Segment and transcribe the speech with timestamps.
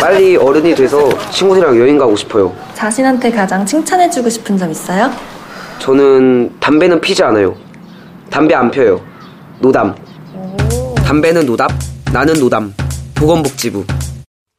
[0.00, 2.54] 빨리 어른이 돼서 친구들이랑 여행 가고 싶어요.
[2.74, 5.10] 자신한테 가장 칭찬해주고 싶은 점 있어요?
[5.80, 7.56] 저는 담배는 피지 않아요.
[8.30, 9.00] 담배 안 펴요.
[9.60, 9.94] 노담.
[11.04, 11.70] 담배는 노답,
[12.12, 12.74] 나는 노담.
[13.14, 13.84] 보건복지부.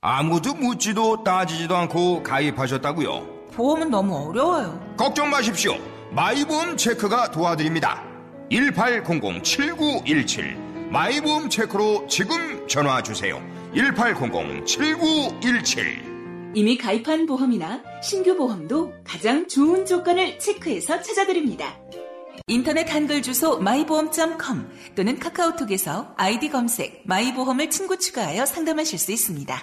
[0.02, 3.21] 아무도 묻지도 따지지도 않고 가입하셨다고요?
[3.54, 4.80] 보험은 너무 어려워요.
[4.98, 5.74] 걱정 마십시오.
[6.12, 8.02] 마이보험 체크가 도와드립니다.
[8.52, 13.40] 1800-7917 마이보험 체크로 지금 전화 주세요.
[13.73, 16.10] 1800-7917
[16.55, 21.77] 이미 가입한 보험이나 신규 보험도 가장 좋은 조건을 체크해서 찾아드립니다.
[22.48, 29.62] 인터넷 한글 주소 마이보험.com 또는 카카오톡에서 아이디 검색 마이보험을 친구 추가하여 상담하실 수 있습니다.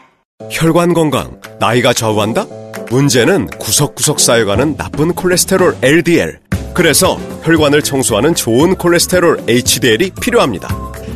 [0.51, 2.47] 혈관 건강, 나이가 좌우한다?
[2.91, 6.39] 문제는 구석구석 쌓여가는 나쁜 콜레스테롤 LDL.
[6.75, 10.69] 그래서 혈관을 청소하는 좋은 콜레스테롤 HDL이 필요합니다.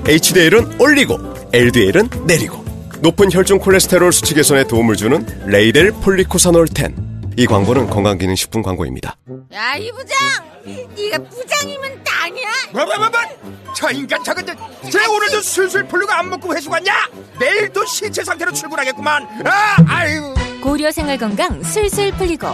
[0.08, 1.18] HDL은 올리고,
[1.52, 2.64] LDL은 내리고.
[3.02, 6.94] 높은 혈중 콜레스테롤 수치 개선에 도움을 주는 레이델 폴리코사놀 10.
[7.36, 9.16] 이 광고는 건강기능식품 광고입니다.
[9.54, 10.18] 야, 이 부장!
[10.64, 12.48] 네가 부장이면 땅이야?
[12.72, 13.72] 뭐, 뭐, 뭐, 뭐?
[13.74, 14.44] 저 인간 저건
[14.90, 16.92] 쟤 오늘도 술술 풀리고 안 먹고 회수 갔냐?
[17.38, 19.26] 내일도 신체 상태로 출근하겠구만.
[19.46, 20.34] 아, 아유.
[20.62, 22.48] 고려 생활 건강 술술 풀리고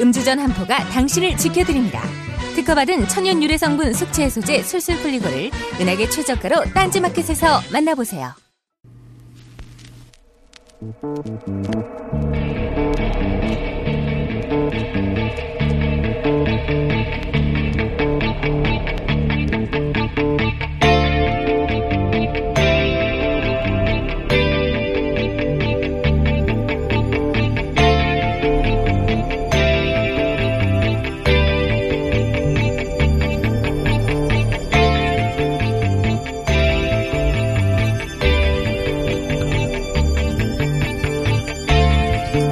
[0.00, 2.02] 음주전 한포가 당신을 지켜드립니다.
[2.56, 5.50] 특허받은 천연 유래 성분 숙취 해소제 술술 풀리고를
[5.80, 8.34] 은하계 최저가로 딴지마켓에서 만나보세요.
[10.78, 12.35] Música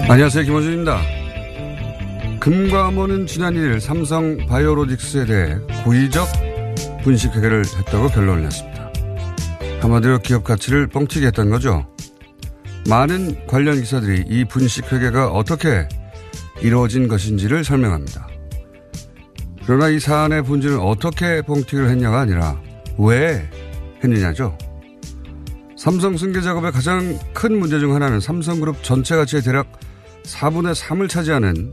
[0.07, 0.45] 안녕하세요.
[0.45, 1.01] 김호준입니다.
[2.39, 6.29] 금과모는 지난 1일 삼성 바이오로직스에 대해 고의적
[7.03, 8.93] 분식회계를 했다고 결론을 냈습니다.
[9.81, 11.87] 한마디로 기업 가치를 뻥튀기 했던 거죠.
[12.87, 15.89] 많은 관련 기사들이 이 분식회계가 어떻게
[16.61, 18.29] 이루어진 것인지를 설명합니다.
[19.65, 22.61] 그러나 이 사안의 본질은 어떻게 뻥튀기를 했냐가 아니라
[22.99, 23.49] 왜
[24.05, 24.59] 했느냐죠.
[25.79, 29.67] 삼성 승계 작업의 가장 큰 문제 중 하나는 삼성그룹 전체 가치의 대략
[30.25, 31.73] 4분의 3을 차지하는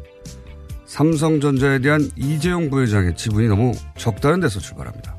[0.86, 5.16] 삼성전자에 대한 이재용 부회장의 지분이 너무 적다는 데서 출발합니다.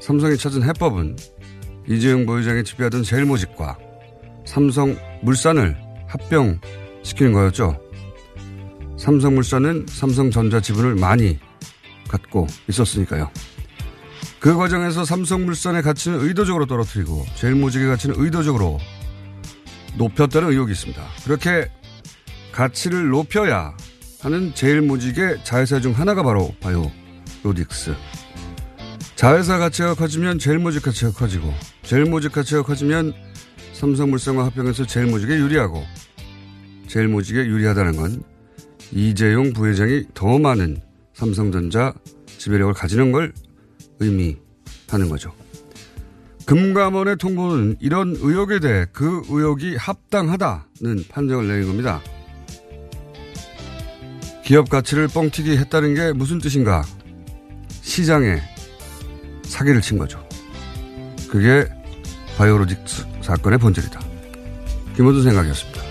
[0.00, 1.16] 삼성이 찾은 해법은
[1.86, 3.78] 이재용 부회장이 지배하던 제일모직과
[4.46, 5.76] 삼성 물산을
[6.06, 7.78] 합병시키는 거였죠.
[8.98, 11.38] 삼성물산은 삼성전자 지분을 많이
[12.08, 13.30] 갖고 있었으니까요.
[14.40, 18.78] 그 과정에서 삼성물산의 가치는 의도적으로 떨어뜨리고 제일모직의 가치는 의도적으로
[19.98, 21.02] 높였다는 의혹이 있습니다.
[21.24, 21.70] 그렇게
[22.58, 23.76] 가치를 높여야
[24.20, 26.90] 하는 제일모직의 자회사 중 하나가 바로 바이오
[27.44, 27.94] 로딕스.
[29.14, 31.54] 자회사 가치가 커지면 제일모직 가치가 커지고
[31.84, 33.14] 제일모직 가치가 커지면
[33.74, 35.84] 삼성물산과 합병해서 제일모직에 유리하고
[36.88, 38.24] 제일모직에 유리하다는 건
[38.90, 40.78] 이재용 부회장이 더 많은
[41.14, 41.94] 삼성전자
[42.38, 43.32] 지배력을 가지는 걸
[44.00, 45.32] 의미하는 거죠.
[46.46, 52.02] 금감원의 통보는 이런 의혹에 대해 그 의혹이 합당하다는 판정을 내린 겁니다.
[54.48, 56.82] 기업 가치를 뻥튀기 했다는 게 무슨 뜻인가?
[57.82, 58.40] 시장에
[59.44, 60.26] 사기를 친 거죠.
[61.28, 61.68] 그게
[62.38, 64.00] 바이오로직스 사건의 본질이다.
[64.96, 65.82] 김호준 생각이었습니다.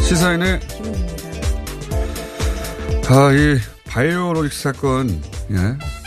[0.00, 0.60] 시사인의
[3.08, 5.99] 아, 이 바이오로직스 사건, 예.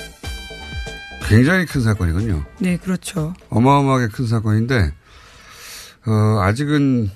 [1.33, 2.45] 굉장히 큰 사건이군요.
[2.59, 3.33] 네, 그렇죠.
[3.49, 4.93] 어마어마하게 큰 사건인데,
[6.05, 7.09] 어, 아직은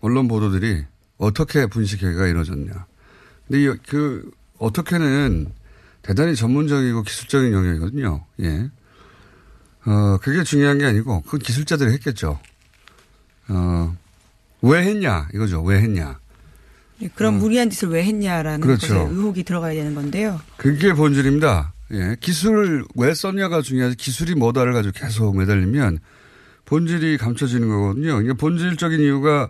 [0.00, 0.84] 언론 보도들이
[1.18, 2.86] 어떻게 분식회계가 이루어졌냐.
[3.48, 5.52] 근데 이, 그, 어떻게는
[6.02, 8.24] 대단히 전문적이고 기술적인 영역이거든요.
[8.42, 8.70] 예.
[9.84, 12.38] 어, 그게 중요한 게 아니고, 그 기술자들이 했겠죠.
[13.48, 13.96] 어,
[14.62, 15.64] 왜 했냐, 이거죠.
[15.64, 16.20] 왜 했냐.
[17.00, 17.38] 네, 그런 어.
[17.38, 19.08] 무리한 짓을 왜 했냐라는 그렇죠.
[19.10, 20.40] 의혹이 들어가야 되는 건데요.
[20.56, 21.72] 그게 본질입니다.
[21.92, 22.16] 예.
[22.20, 25.98] 기술을 왜 썼냐가 중요하지 기술이 뭐다를 가지고 계속 매달리면
[26.64, 28.08] 본질이 감춰지는 거거든요.
[28.14, 29.48] 그러니까 본질적인 이유가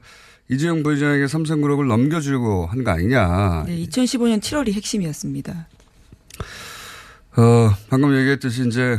[0.51, 3.65] 이재용 부회장에게 삼성그룹을 넘겨주려고 한 거 아니냐.
[3.67, 5.67] 네, 2015년 7월이 핵심이었습니다.
[7.39, 8.99] 어, 방금 얘기했듯이 이제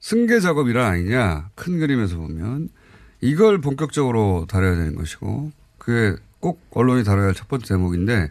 [0.00, 1.50] 승계 작업 일환 아니냐.
[1.54, 2.68] 큰 그림에서 보면
[3.20, 8.30] 이걸 본격적으로 다뤄야 되는 것이고 그게 꼭 언론이 다뤄야 할 첫 번째 대목인데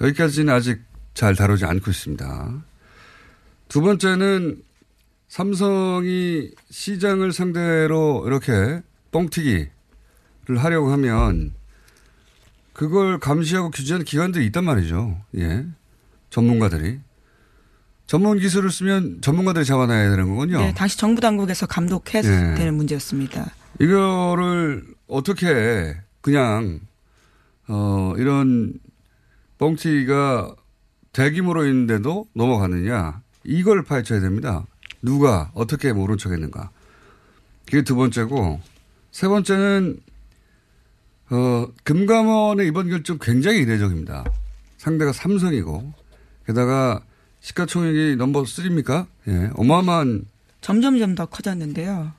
[0.00, 0.80] 여기까지는 아직
[1.14, 2.62] 잘 다루지 않고 있습니다.
[3.68, 4.62] 두 번째는
[5.28, 8.82] 삼성이 시장을 상대로 이렇게
[9.12, 9.70] 뻥튀기를
[10.58, 11.52] 하려고 하면
[12.72, 15.18] 그걸 감시하고 규제하는 기관들이 있단 말이죠.
[15.36, 15.66] 예.
[16.30, 17.00] 전문가들이.
[18.06, 20.58] 전문 기술을 쓰면 전문가들이 잡아놔야 되는 거군요.
[20.58, 22.54] 네, 당시 정부 당국에서 감독해야 예.
[22.56, 23.50] 되는 문제였습니다.
[23.80, 26.80] 이거를 어떻게 그냥
[27.68, 28.74] 어 이런
[29.58, 30.56] 뻥튀기가
[31.12, 34.66] 대규모로 있는데도 넘어가느냐 이걸 파헤쳐야 됩니다.
[35.00, 36.70] 누가 어떻게 모른 척했는가.
[37.66, 38.60] 그게 두 번째고
[39.10, 39.98] 세 번째는
[41.30, 44.24] 어 금감원의 이번 결정 굉장히 이례적입니다.
[44.78, 45.92] 상대가 삼성이고
[46.46, 47.02] 게다가
[47.40, 49.06] 시가총액이 넘버 3입니까?
[49.28, 50.26] 예, 어마어마한
[50.60, 52.12] 점점점 더 커졌는데요.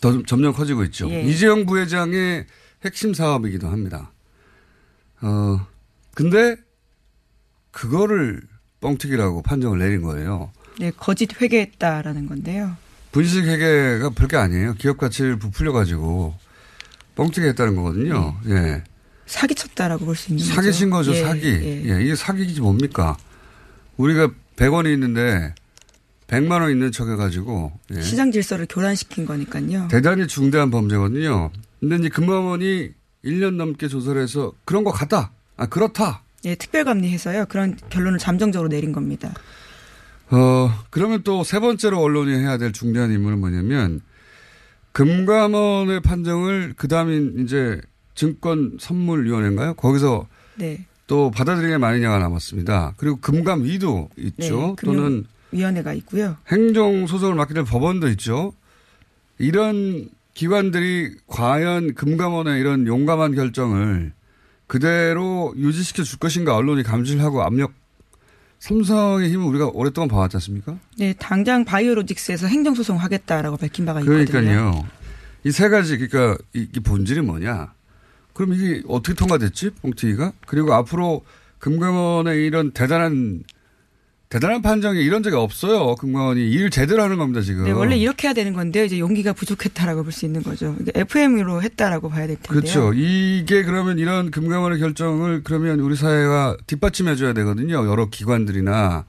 [0.00, 1.10] 더 점점 커지고 있죠.
[1.10, 1.22] 예.
[1.22, 2.46] 이재용 부회장의
[2.84, 4.12] 핵심 사업이기도 합니다.
[5.20, 5.66] 어,
[6.14, 6.56] 근데
[7.70, 8.40] 그거를
[8.80, 10.52] 뻥튀기라고 판정을 내린 거예요.
[10.78, 12.76] 네, 거짓 회계했다라는 건데요.
[13.12, 14.74] 분식 회계가 별게 아니에요.
[14.74, 16.34] 기업 가치를 부풀려 가지고
[17.16, 18.36] 뻥튀기 했다는 거거든요.
[18.48, 18.84] 예.
[19.26, 20.54] 사기쳤다라고 볼 수 있는 거죠.
[20.54, 21.46] 사기친 거죠, 예, 사기.
[21.48, 21.84] 예.
[21.96, 23.16] 예, 이게 사기지 뭡니까?
[23.96, 25.54] 우리가 100원이 있는데
[26.28, 28.00] 100만 원 있는 척 해 가지고 예.
[28.02, 29.88] 시장 질서를 교란시킨 거니까요.
[29.90, 31.50] 대단히 중대한 범죄거든요.
[31.80, 32.90] 근데 이제 금감원이
[33.24, 35.32] 1년 넘게 조사를 해서 그런 거 같다.
[35.56, 36.22] 아, 그렇다.
[36.44, 37.46] 예, 특별감리해서요.
[37.46, 39.32] 그런 결론을 잠정적으로 내린 겁니다.
[40.30, 44.00] 어, 그러면 또 세 번째로 언론이 해야 될 중대한 임무는 뭐냐면
[44.92, 47.80] 금감원의 판정을 그 다음인 이제
[48.14, 49.74] 증권 선물 위원회인가요?
[49.74, 50.26] 거기서
[50.56, 50.84] 네.
[51.06, 52.94] 또 받아들이냐 마느냐가 남았습니다.
[52.96, 54.76] 그리고 금감위도 있죠.
[54.76, 56.36] 네, 또는 위원회가 있고요.
[56.48, 58.52] 행정 소송을 맡게 될 법원도 있죠.
[59.38, 64.12] 이런 기관들이 과연 금감원의 이런 용감한 결정을
[64.68, 67.72] 그대로 유지시켜 줄 것인가 언론이 감시를 하고 압력
[68.60, 70.78] 삼성의 힘은 우리가 오랫동안 봐왔지 않습니까?
[70.98, 74.26] 네, 당장 바이오로직스에서 행정소송 하겠다라고 밝힌 바가 있거든요.
[74.26, 74.86] 그러니까요.
[75.44, 77.72] 이 세 가지 그러니까 이게 본질이 뭐냐?
[78.34, 79.70] 그럼 이게 어떻게 통과됐지?
[79.82, 80.32] 뽕튀기가?
[80.46, 81.24] 그리고 앞으로
[81.60, 83.42] 금감원의 이런 대단한
[84.28, 85.94] 대단한 판정이 이런 적이 없어요.
[85.94, 87.64] 금감원이 일 제대로 하는 겁니다, 지금.
[87.64, 88.84] 네, 원래 이렇게 해야 되는 건데요.
[88.84, 90.76] 이제 용기가 부족했다라고 볼 수 있는 거죠.
[90.94, 92.60] FM으로 했다라고 봐야 될 텐데요.
[92.60, 92.92] 그렇죠.
[92.92, 97.86] 이게 그러면 이런 금감원의 결정을 그러면 우리 사회가 뒷받침해 줘야 되거든요.
[97.88, 99.06] 여러 기관들이나.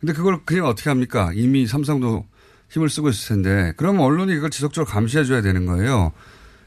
[0.00, 1.30] 근데 그걸 그냥 어떻게 합니까?
[1.34, 2.24] 이미 삼성도
[2.70, 3.74] 힘을 쓰고 있을 텐데.
[3.76, 6.12] 그러면 언론이 그걸 지속적으로 감시해 줘야 되는 거예요.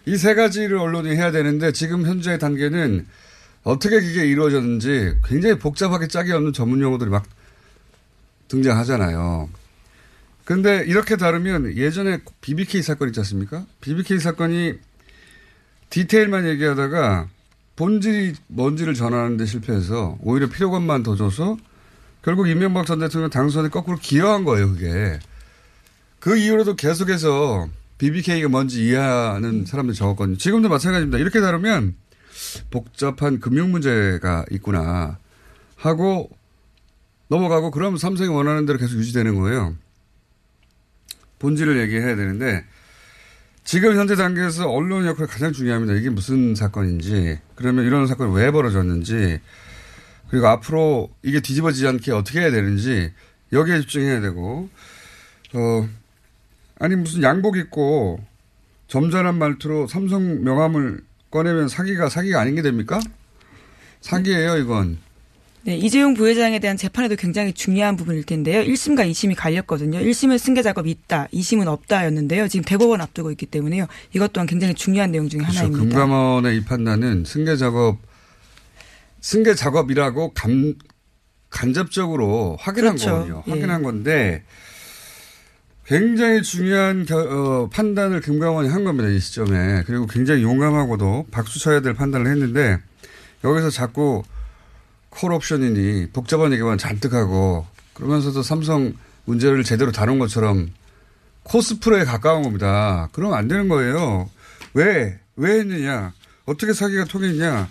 [0.06, 3.06] 이 세 가지를 언론이 해야 되는데 지금 현재 단계는
[3.64, 7.24] 어떻게 그게 이루어졌는지 굉장히 복잡하게 짝이 없는 전문 용어들이 막
[8.52, 9.50] 등장하잖아요.
[10.46, 13.66] 근데 이렇게 다루면 예전에 BBK 사건 있지 않습니까?
[13.80, 14.74] BBK 사건이
[15.90, 17.28] 디테일만 얘기하다가
[17.76, 21.58] 본질이 뭔지를 전하는데 실패해서 오히려 피로감만 더 줘서
[22.22, 25.20] 결국 이명박 전 대통령 당선에 거꾸로 기여한 거예요, 그게.
[26.20, 30.38] 그 이후로도 계속해서 BBK가 뭔지 이해하는 사람들이 적었거든요.
[30.38, 31.18] 지금도 마찬가지입니다.
[31.18, 31.96] 이렇게 다루면
[32.70, 35.18] 복잡한 금융 문제가 있구나
[35.76, 36.30] 하고
[37.32, 39.74] 넘어가고 그럼 삼성이 원하는 대로 계속 유지되는 거예요.
[41.40, 42.66] 본질을 얘기해야 되는데
[43.64, 45.94] 지금 현재 단계에서 언론 역할이 가장 중요합니다.
[45.94, 49.40] 이게 무슨 사건인지 그러면 이런 사건이 왜 벌어졌는지
[50.30, 53.14] 그리고 앞으로 이게 뒤집어지지 않게 어떻게 해야 되는지
[53.54, 54.70] 여기에 집중해야 되고
[55.54, 55.90] 어
[56.80, 58.20] 아니 무슨 양복 입고
[58.90, 63.00] 점잖은 말투로 삼성 명함을 꺼내면 사기가 사기가 아닌 게 됩니까?
[64.02, 65.11] 사기예요 이건.
[65.64, 68.64] 네, 이재용 부회장에 대한 재판에도 굉장히 중요한 부분일 텐데요.
[68.64, 70.00] 1심과 2심이 갈렸거든요.
[70.00, 72.48] 1심은 승계 작업이 있다, 2심은 없다였는데요.
[72.48, 73.86] 지금 대법원 앞두고 있기 때문에요.
[74.14, 75.60] 이것 또한 굉장히 중요한 내용 중에 그렇죠.
[75.60, 75.84] 하나입니다.
[75.84, 78.00] 금감원의 이 판단은 승계 작업,
[79.20, 80.74] 승계 작업이라고 간,
[81.52, 83.12] 간접적으로 확인한 그렇죠.
[83.12, 83.44] 거거든요.
[83.46, 83.52] 예.
[83.52, 84.44] 확인한 건데
[85.86, 89.10] 굉장히 중요한 겨, 어, 판단을 금감원이 한 겁니다.
[89.10, 89.84] 이 시점에.
[89.86, 92.80] 그리고 굉장히 용감하고도 박수 쳐야 될 판단을 했는데
[93.44, 94.24] 여기서 자꾸
[95.12, 98.94] 콜옵션이니 복잡한 얘기만 잔뜩 하고 그러면서도 삼성
[99.26, 100.72] 문제를 제대로 다룬 것처럼
[101.44, 103.10] 코스프레에 가까운 겁니다.
[103.12, 104.30] 그러면 안 되는 거예요.
[104.74, 105.20] 왜?
[105.36, 106.14] 왜 했느냐?
[106.46, 107.70] 어떻게 사기가 통했냐?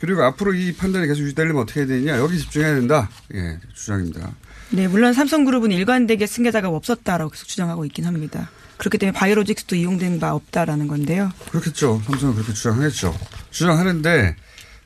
[0.00, 3.08] 그리고 앞으로 이 판단이 계속 유지되려면 어떻게 해야 되느냐 여기 집중해야 된다.
[3.34, 4.34] 예, 주장입니다.
[4.70, 8.50] 네, 물론 삼성그룹은 일관되게 승계 작업 없었다라고 계속 주장하고 있긴 합니다.
[8.76, 11.30] 그렇기 때문에 바이오로직스도 이용된 바 없다라는 건데요.
[11.50, 12.02] 그렇겠죠.
[12.06, 13.16] 삼성은 그렇게 주장하겠죠.
[13.50, 14.36] 주장하는데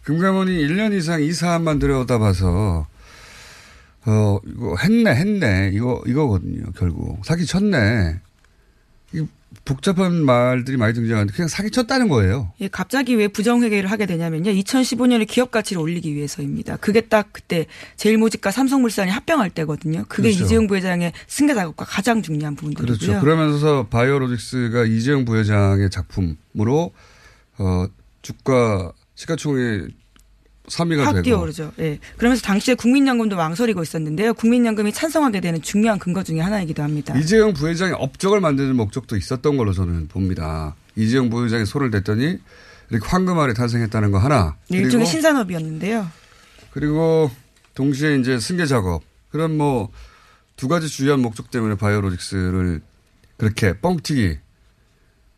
[0.09, 2.87] 금감원이 1년 이상 이 사안만 들여다봐서
[4.07, 6.65] 어 이거 했네 했네 이거 이거거든요.
[6.79, 8.19] 결국 사기 쳤네.
[9.13, 9.27] 이
[9.67, 12.51] 복잡한 말들이 많이 등장하는데 그냥 사기 쳤다는 거예요.
[12.63, 14.51] 예, 갑자기 왜 부정회계를 하게 되냐면요.
[14.53, 16.79] 2015년에 기업 가치를 올리기 위해서입니다.
[16.79, 20.07] 그게 딱 그때 제일모직과 삼성물산이 합병할 때거든요.
[20.09, 20.45] 그게 그렇죠.
[20.47, 22.97] 이재용 부회장의 승계 작업과 가장 중요한 부분들이고요.
[22.97, 23.21] 그렇죠.
[23.21, 26.95] 그러면서 바이오로직스가 이재용 부회장의 작품으로
[27.59, 27.87] 어
[28.23, 29.89] 주가 시가총액
[30.69, 31.73] 3위가 확 되고 뛰어오르죠.
[31.81, 31.99] 예.
[32.19, 34.35] 그러면서 당시에 국민연금도 망설이고 있었는데요.
[34.35, 37.17] 국민연금이 찬성하게 되는 중요한 근거 중에 하나이기도 합니다.
[37.19, 40.77] 이재용 부회장이 업적을 만드는 목적도 있었던 걸로 저는 봅니다.
[40.95, 42.39] 이재용 부회장이 손을 댔더니
[42.91, 44.57] 이렇게 황금알이 탄생했다는 거 하나.
[44.69, 46.09] 네, 일종의 신산업이었는데요.
[46.71, 47.31] 그리고
[47.75, 49.03] 동시에 이제 승계 작업.
[49.31, 49.91] 그런 뭐
[50.59, 52.83] 두 가지 주요한 목적 때문에 바이오로직스를
[53.39, 54.39] 그렇게 뻥튀기.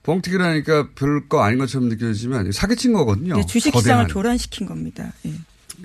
[0.02, 3.36] 뻥튀기라니까 별거 아닌 것처럼 느껴지지만 사기친 거거든요.
[3.36, 4.06] 네, 주식 시장을 거대한.
[4.08, 5.12] 교란시킨 겁니다.
[5.26, 5.34] 예.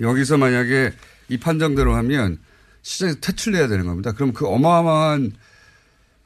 [0.00, 0.92] 여기서 만약에
[1.28, 2.38] 이 판정대로 하면
[2.82, 4.12] 시장에서 퇴출해야 되는 겁니다.
[4.12, 5.32] 그럼 그 어마어마한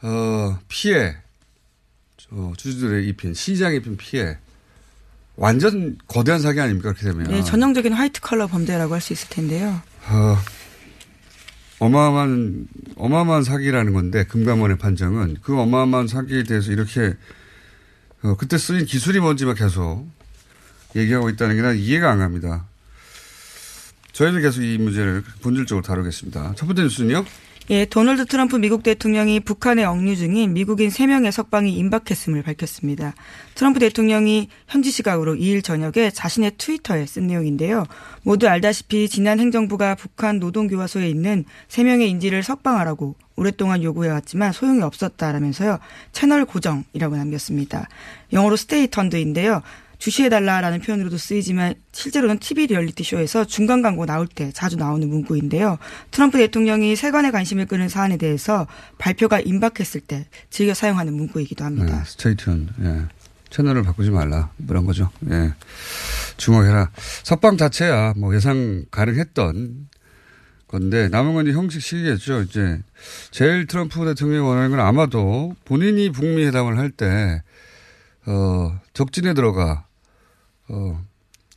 [0.02, 1.16] 어, 피해,
[2.16, 4.38] 저 주주들의 입힌 시장에 입힌 피해,
[5.37, 7.28] 완전 거대한 사기 아닙니까 그렇게 되면?
[7.30, 9.80] 네, 전형적인 화이트 컬러 범죄라고 할 수 있을 텐데요.
[10.09, 10.37] 어,
[11.80, 17.14] 어마어마한 어마어마한 사기라는 건데 금감원의 판정은 그 어마어마한 사기에 대해서 이렇게
[18.22, 20.08] 어, 그때 쓰인 기술이 뭔지만 계속
[20.96, 22.66] 얘기하고 있다는 게 난 이해가 안 갑니다.
[24.12, 26.54] 저희는 계속 이 문제를 본질적으로 다루겠습니다.
[26.56, 27.24] 첫 번째 뉴스는요.
[27.70, 33.14] 예, 도널드 트럼프 미국 대통령이 북한에 억류 중인 미국인 3명의 석방이 임박했음을 밝혔습니다.
[33.54, 37.86] 트럼프 대통령이 현지 시각으로 2일 저녁에 자신의 트위터에 쓴 내용인데요.
[38.24, 45.78] 모두 알다시피 지난 행정부가 북한 노동교화소에 있는 3명의 인질을 석방하라고 오랫동안 요구해왔지만 소용이 없었다라면서요.
[46.10, 47.86] 채널 고정이라고 남겼습니다.
[48.32, 49.62] 영어로 stay tuned인데요.
[50.00, 55.78] 주시해달라라는 표현으로도 쓰이지만 실제로는 TV 리얼리티 쇼에서 중간 광고 나올 때 자주 나오는 문구인데요.
[56.11, 58.66] 트럼프 대통령이 세간의 관심을 끄는 사안에 대해서
[58.99, 61.99] 발표가 임박했을 때 즐겨 사용하는 문구이기도 합니다.
[61.99, 62.68] 네, stay tuned.
[62.83, 63.02] 예.
[63.50, 64.50] 채널을 바꾸지 말라.
[64.57, 65.11] 뭐 그런 거죠.
[65.30, 65.52] 예.
[66.38, 66.90] 주목해라.
[67.23, 69.88] 석방 자체야 뭐 예상 가능했던
[70.66, 72.42] 건데 남은 건 이제 형식식이겠죠.
[72.42, 72.80] 이제
[73.33, 77.42] 제일 트럼프 대통령이 원하는 건 아마도 본인이 북미 회담을 할 때
[78.26, 79.85] 어, 적진에 들어가
[80.70, 81.04] 어,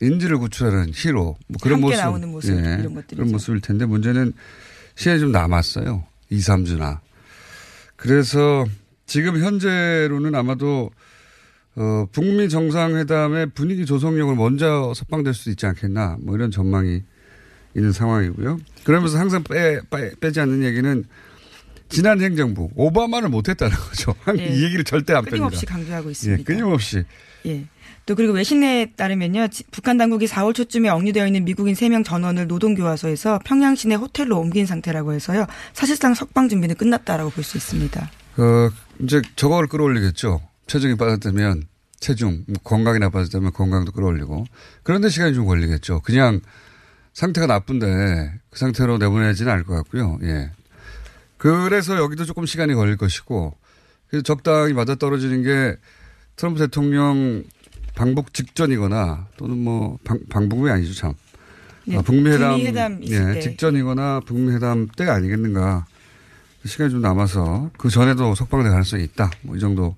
[0.00, 3.16] 인지를 구출하는 히로 뭐 그런 함께 모습, 나오는 모습, 이런 것들이죠.
[3.16, 4.32] 그런 모습일 텐데 문제는
[4.96, 6.04] 시간이 좀 남았어요.
[6.30, 6.98] 2, 3주나.
[7.96, 8.66] 그래서
[9.06, 10.90] 지금 현재로는 아마도
[11.76, 17.02] 어, 북미 정상회담의 분위기 조성력을 먼저 석방될 수도 있지 않겠나 뭐 이런 전망이
[17.76, 18.58] 있는 상황이고요.
[18.84, 21.04] 그러면서 항상 빼, 빼, 빼지 않는 얘기는
[21.88, 24.14] 지난 행정부 오바마를 못했다는 거죠.
[24.38, 24.46] 예.
[24.46, 25.30] 이 얘기를 절대 안 뺍니다.
[25.30, 26.40] 끊임없이 강조하고 있습니다.
[26.40, 27.04] 예, 끊임없이.
[27.46, 27.66] 예.
[28.06, 29.48] 또 그리고 외신에 따르면요.
[29.48, 34.66] 지- 북한 당국이 4월 초쯤에 억류되어 있는 미국인 3명 전원을 노동교화소에서 평양 시내 호텔로 옮긴
[34.66, 35.46] 상태라고 해서요.
[35.72, 38.10] 사실상 석방 준비는 끝났다라고 볼 수 있습니다.
[38.36, 38.70] 어,
[39.00, 40.40] 이제 저거를 끌어올리겠죠.
[40.66, 41.64] 체중이 빠졌다면
[41.98, 44.44] 체중, 뭐 건강이 나빠졌다면 건강도 끌어올리고.
[44.82, 46.00] 그런데 시간이 좀 걸리겠죠.
[46.00, 46.40] 그냥
[47.14, 47.86] 상태가 나쁜데
[48.50, 50.18] 그 상태로 내보내지는 않을 것 같고요.
[50.24, 50.50] 예.
[51.38, 53.56] 그래서 여기도 조금 시간이 걸릴 것이고
[54.24, 55.76] 적당히 맞아 떨어지는 게
[56.36, 57.44] 트럼프 대통령
[57.94, 61.14] 방북 직전이거나 또는 뭐 방, 방북이 아니죠 참.
[61.86, 63.40] 네, 아, 북미 회담, 북미 회담 있을 예, 때.
[63.40, 65.86] 직전이거나 북미 회담 때가 아니겠는가.
[66.64, 69.30] 시간이 좀 남아서 그 전에도 석방될 가능성이 있다.
[69.42, 69.94] 뭐 이 정도.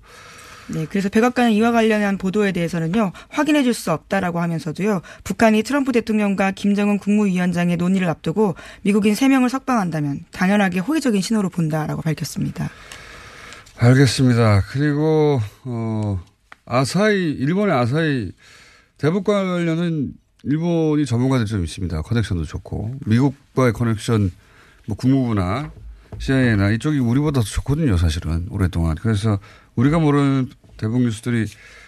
[0.69, 6.51] 네, 그래서 백악관은 이와 관련한 보도에 대해서는요 확인해 줄 수 없다라고 하면서도요 북한이 트럼프 대통령과
[6.51, 12.69] 김정은 국무위원장의 논의를 앞두고 미국인 3 명을 석방한다면 당연하게 호의적인 신호로 본다라고 밝혔습니다.
[13.77, 14.63] 알겠습니다.
[14.71, 16.21] 그리고 어
[16.67, 18.31] 아사히 일본의 아사히
[18.97, 22.01] 대북 관련은 일본이 전문가들 좀 있습니다.
[22.01, 24.31] 커넥션도 좋고 미국과의 커넥션
[24.87, 25.71] 뭐 국무부나
[26.19, 28.95] CIA나 이쪽이 우리보다 더 좋거든요, 사실은 오랫동안.
[28.95, 29.39] 그래서
[29.75, 31.45] 우리가 모르는 대북 뉴스들이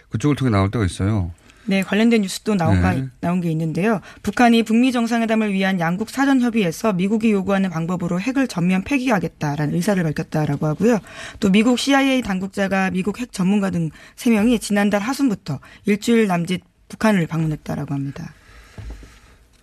[0.10, 1.32] 그쪽을 통해 나올 때가 있어요.
[1.70, 3.06] 네, 관련된 뉴스도 나온가, 네.
[3.22, 4.02] 나온 게 있는데요.
[4.24, 10.66] 북한이 북미 정상회담을 위한 양국 사전 협의에서 미국이 요구하는 방법으로 핵을 전면 폐기하겠다라는 의사를 밝혔다라고
[10.66, 10.98] 하고요.
[11.40, 17.94] 또 미국 CIA 당국자가 미국 핵 전문가 등 3명이 지난달 하순부터 일주일 남짓 북한을 방문했다라고
[17.94, 18.34] 합니다.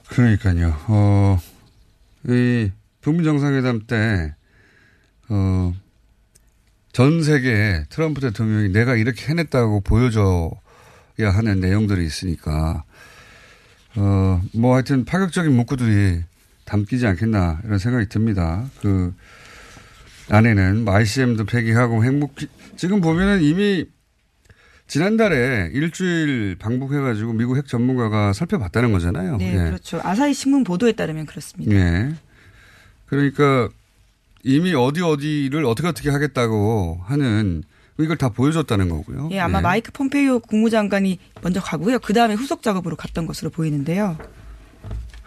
[0.07, 0.77] 그러니까요.
[0.87, 1.41] 어,
[2.29, 2.71] 이
[3.01, 4.33] 북미 정상회담 때,
[5.29, 5.75] 어,
[6.93, 10.53] 전 세계에 트럼프 대통령이 내가 이렇게 해냈다고 보여줘
[11.21, 12.85] 야 하는 내용들이 있으니까,
[13.97, 16.23] 어, 뭐 하여튼 파격적인 문구들이
[16.65, 18.69] 담기지 않겠나 이런 생각이 듭니다.
[18.81, 19.15] 그
[20.29, 22.29] 안에는 뭐 ICM도 폐기하고 핵무
[22.77, 23.87] 지금 보면은 이미
[24.89, 29.37] 지난달에 일주일 방북해가지고 미국 핵 전문가가 살펴봤다는 거잖아요.
[29.39, 29.57] 네, 예.
[29.59, 30.01] 그렇죠.
[30.03, 31.75] 아사히 신문 보도에 따르면 그렇습니다.
[31.75, 32.15] 예.
[33.07, 33.69] 그러니까
[34.45, 37.65] 이미 어디 어디를 어떻게 어떻게 하겠다고 하는
[37.99, 39.29] 이걸 다 보여줬다는 거고요.
[39.33, 39.63] 예, 아마 예.
[39.63, 41.99] 마이크 폼페이오 국무장관이 먼저 가고요.
[41.99, 44.19] 그 다음에 후속 작업으로 갔던 것으로 보이는데요.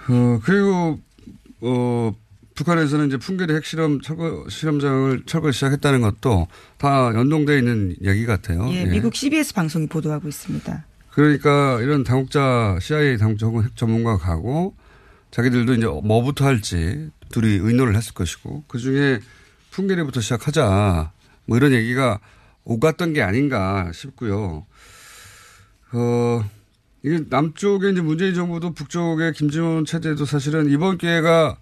[0.10, 1.00] 어, 그리고,
[1.62, 2.16] 어,
[2.56, 6.48] 북한에서는 이제 풍계리 핵실험 철거, 실험장을 철거 시작했다는 것도
[6.78, 8.68] 다 연동되어 있는 얘기 같아요.
[8.70, 8.86] 예, 예.
[8.86, 10.86] 미국 CBS 방송이 보도하고 있습니다.
[11.12, 14.76] 그러니까 이런 당국자, CIA 당국자 혹은 핵 전문가가 가고
[15.32, 19.20] 자기들도 이제 뭐부터 할지 둘이 의논을 했을 것이고 그 중에
[19.72, 21.12] 풍계리부터 시작하자
[21.46, 22.20] 뭐 이런 얘기가
[22.63, 24.66] 오갔던 게 아닌가 싶고요.
[25.94, 26.44] 어,
[27.04, 31.58] 이게 남쪽에 이제 문재인 정부도 북쪽의 김정은 체제도 사실은 이번 기회가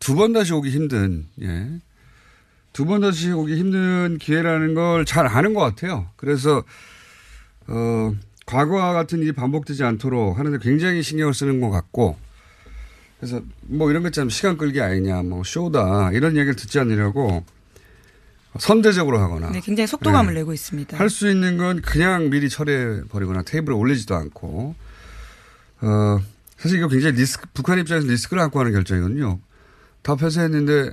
[0.00, 1.80] 두 번 다시 오기 힘든, 예.
[2.72, 6.10] 두 번 다시 오기 힘든 기회라는 걸 잘 아는 것 같아요.
[6.16, 6.62] 그래서,
[7.68, 8.14] 어,
[8.46, 12.18] 과거와 같은 일이 반복되지 않도록 하는데 굉장히 신경을 쓰는 것 같고,
[13.18, 17.44] 그래서 뭐 이런 것처럼 시간 끌기 아니냐, 뭐 쇼다, 이런 얘기를 듣지 않으려고
[18.58, 19.50] 선대적으로 하거나.
[19.50, 20.40] 네, 굉장히 속도감을 네.
[20.40, 20.96] 내고 있습니다.
[20.96, 24.74] 할 수 있는 건 그냥 미리 처리해 버리거나 테이블에 올리지도 않고,
[25.80, 26.18] 어,
[26.58, 29.38] 사실 이거 굉장히 리스크, 북한 입장에서 리스크를 안고 하는 결정이거든요.
[30.02, 30.92] 다 폐쇄했는데,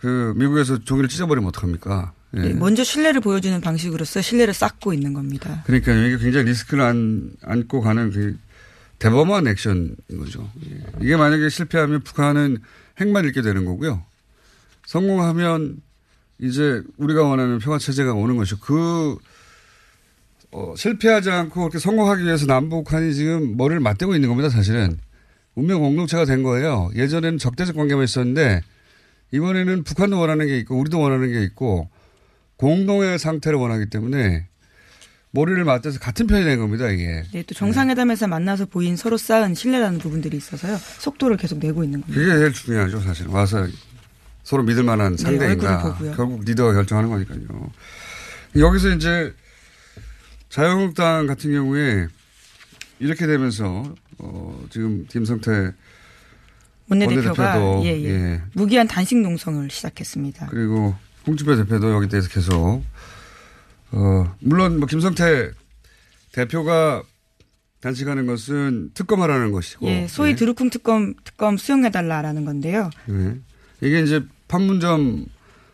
[0.00, 2.12] 그, 미국에서 종이를 찢어버리면 어떡합니까?
[2.36, 2.44] 예.
[2.44, 5.62] 예, 먼저 신뢰를 보여주는 방식으로서 신뢰를 쌓고 있는 겁니다.
[5.66, 8.36] 그러니까 이게 굉장히 리스크를 안, 안고 가는 그
[8.98, 10.50] 대범한 액션인 거죠.
[10.68, 10.82] 예.
[11.00, 12.58] 이게 만약에 실패하면 북한은
[13.00, 14.02] 핵만 잃게 되는 거고요.
[14.86, 15.80] 성공하면
[16.38, 19.16] 이제 우리가 원하는 평화 체제가 오는 것이고 그
[20.52, 24.48] 어, 실패하지 않고 그렇게 성공하기 위해서 남북한이 지금 머리를 맞대고 있는 겁니다.
[24.48, 24.98] 사실은
[25.54, 26.90] 운명 공동체가 된 거예요.
[26.94, 28.62] 예전에는 적대적 관계만 있었는데
[29.32, 31.88] 이번에는 북한도 원하는 게 있고 우리도 원하는 게 있고
[32.56, 34.46] 공동의 상태를 원하기 때문에
[35.30, 36.88] 머리를 맞대서 같은 편이 된 겁니다.
[36.88, 40.78] 이게 네, 또 정상회담에서 만나서 보인 서로 쌓은 신뢰라는 부분들이 있어서요.
[40.98, 42.18] 속도를 계속 내고 있는 겁니다.
[42.20, 43.28] 그게 제일 중요하죠, 사실.
[43.28, 43.66] 와서
[44.46, 45.82] 서로 믿을 만한 네, 상대인가.
[45.82, 46.12] 보고요.
[46.14, 47.40] 결국 리더가 결정하는 거니까요.
[48.56, 49.34] 여기서 이제
[50.50, 52.06] 자유한국당 같은 경우에
[53.00, 55.72] 이렇게 되면서 어, 지금 김성태
[56.88, 58.04] 원내대표가 예, 예.
[58.04, 58.42] 예.
[58.52, 60.46] 무기한 단식 농성을 시작했습니다.
[60.46, 60.94] 그리고
[61.26, 62.84] 홍준표 대표도 여기 대해서 계속
[63.90, 65.50] 어, 물론 뭐 김성태
[66.30, 67.02] 대표가
[67.80, 70.34] 단식하는 것은 특검하라는 것이고 예, 소위 예.
[70.36, 72.90] 드루킹 특검 특검 수용해달라라는 건데요.
[73.06, 73.34] 네.
[73.80, 75.26] 이게 이제 판문점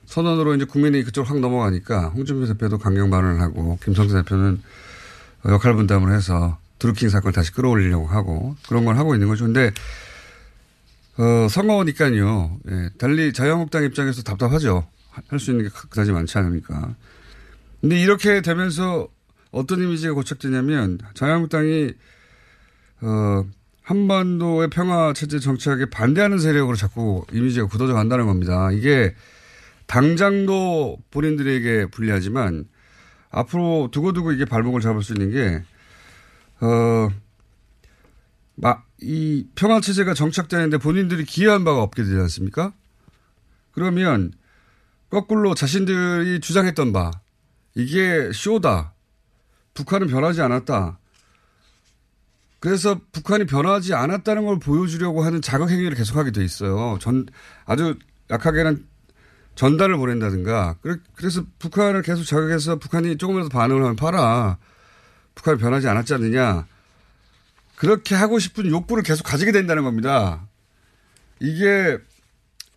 [0.06, 4.61] 선언으로 이제 국민이 그쪽 확 넘어가니까 홍준표 대표도 강경 발언을 하고 김성태 대표는
[5.46, 9.44] 역할 분담을 해서 드루킹 사건 다시 끌어올리려고 하고 그런 걸 하고 있는 거죠.
[9.44, 9.70] 근데
[11.18, 12.58] 어, 선거니까요.
[12.70, 14.87] 예, 달리 자유한국당 입장에서 답답하죠.
[15.28, 16.94] 할 수 있는 게 그다지 많지 않으니까.
[17.80, 19.08] 근데 이렇게 되면서
[19.50, 21.92] 어떤 이미지가 고착되냐면 자유한국당이
[23.02, 23.44] 어,
[23.83, 28.71] 한반도의 평화 체제 정착에 반대하는 세력으로 자꾸 이미지가 굳어져 간다는 겁니다.
[28.71, 29.14] 이게
[29.87, 32.66] 당장도 본인들에게 불리하지만
[33.31, 35.64] 앞으로 두고두고 이게 발목을 잡을 수 있는 게,
[36.64, 37.09] 어,
[38.55, 42.73] 마, 이 평화 체제가 정착되는데 본인들이 기여한 바가 없게 되지 않습니까?
[43.73, 44.33] 그러면
[45.11, 47.11] 거꾸로 자신들이 주장했던 바,
[47.75, 48.95] 이게 쇼다.
[49.75, 50.99] 북한은 변하지 않았다.
[52.62, 56.96] 그래서 북한이 변하지 않았다는 걸 보여주려고 하는 자극 행위를 계속하게 돼 있어요.
[57.01, 57.27] 전
[57.64, 57.96] 아주
[58.31, 58.87] 약하게는
[59.57, 60.77] 전달을 보낸다든가.
[60.81, 64.59] 그래- 그래서 북한을 계속 자극해서 북한이 조금이라도 반응을 하면 봐라.
[65.35, 66.66] 북한이 변하지 않았지 않느냐.
[67.75, 70.46] 그렇게 하고 싶은 욕구를 계속 가지게 된다는 겁니다.
[71.40, 71.98] 이게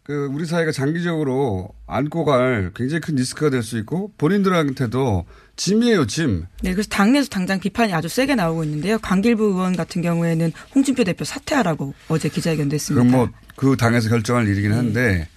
[0.01, 6.45] 그 우리 사회가 장기적으로 안고 갈 굉장히 큰 리스크가 될 수 있고 본인들한테도 짐이에요, 짐.
[6.61, 8.97] 네, 그래서 당내에서 당장 비판이 아주 세게 나오고 있는데요.
[8.99, 13.07] 강길부 의원 같은 경우에는 홍준표 대표 사퇴하라고 어제 기자회견도 했습니다.
[13.07, 15.27] 그럼 뭐 그 당에서 결정할 일이긴 한데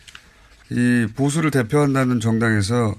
[0.71, 2.95] 이 보수를 대표한다는 정당에서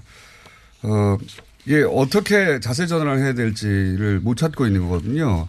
[0.82, 1.18] 어
[1.66, 5.46] 이게 어떻게 자세 전환을 해야 될지를 못 찾고 있는 거거든요.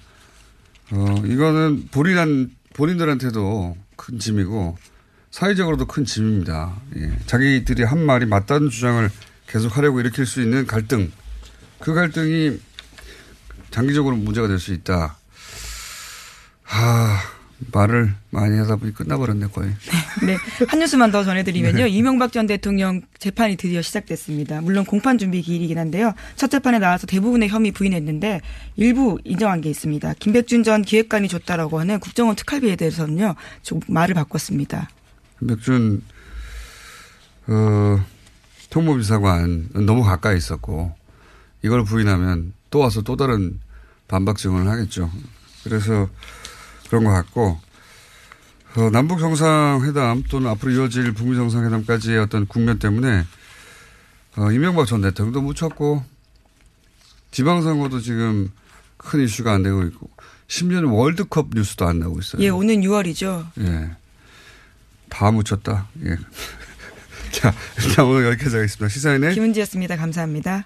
[0.92, 4.78] 어 이거는 본인한 본인들한테도 큰 짐이고
[5.32, 6.76] 사회적으로도 큰 짐입니다.
[6.98, 7.12] 예.
[7.26, 9.10] 자기들이 한 말이 맞다는 주장을
[9.48, 11.12] 계속 하려고 일으킬 수 있는 갈등.
[11.82, 12.60] 그 갈등이
[13.72, 15.18] 장기적으로 문제가 될 수 있다.
[16.64, 17.18] 하,
[17.74, 19.72] 말을 많이 하다 보니 끝나버렸네 거의.
[20.26, 20.38] 네.
[20.68, 21.86] 한 뉴스만 더 전해드리면요.
[21.88, 24.62] 이명박 전 대통령 재판이 드디어 시작됐습니다.
[24.62, 26.14] 물론 공판 준비 기일이긴 한데요.
[26.36, 28.42] 첫 재판에 나와서 대부분의 혐의 부인했는데
[28.78, 30.14] 일부 인정한 게 있습니다.
[30.20, 33.36] 김백준 전 기획관이 줬다라고 하는 국정원 특활비에 대해서는요.
[33.64, 34.90] 좀 말을 바꿨습니다.
[35.48, 36.02] 백준
[37.48, 38.06] 어,
[38.70, 40.96] 통보비서관 너무 가까이 있었고
[41.64, 43.60] 이걸 부인하면 또 와서 또 다른
[44.08, 45.12] 반박 증언을 하겠죠.
[45.64, 46.10] 그래서
[46.90, 47.60] 그런 것 같고
[48.76, 53.26] 어, 남북 정상회담 또는 앞으로 이어질 북미 정상회담까지의 어떤 국면 때문에
[54.38, 56.04] 어, 이명박 전 대통령도 묻혔고
[57.32, 58.50] 지방선거도 지금
[58.98, 60.10] 큰 이슈가 안 되고 있고
[60.48, 62.42] 심지어는 월드컵 뉴스도 안 나오고 있어요.
[62.42, 63.48] 예, 오는 6월이죠.
[63.60, 63.92] 예.
[65.10, 65.88] 다 묻혔다.
[66.06, 66.18] 예.
[67.32, 68.90] 자, 일단 오늘 여기까지 하겠습니다.
[68.90, 69.96] 시사인의 김은지였습니다.
[69.96, 70.66] 감사합니다.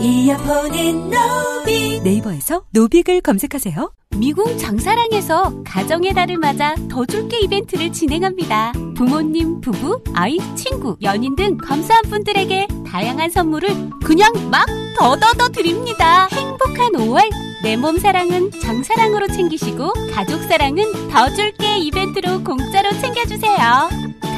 [0.00, 2.02] 이어폰은 노빅.
[2.02, 3.92] 네이버에서 노빅을 검색하세요.
[4.16, 8.72] 미국 장사랑에서 가정의 달을 맞아 더 줄게 이벤트를 진행합니다.
[8.96, 13.68] 부모님, 부부, 아이, 친구, 연인 등 감사한 분들에게 다양한 선물을
[14.02, 14.66] 그냥 막
[14.98, 16.28] 더더더 드립니다.
[16.32, 23.88] 행복한 5월 내 몸 사랑은 장사랑으로 챙기시고 가족 사랑은 더 줄게 이벤트로 공짜로 챙겨주세요.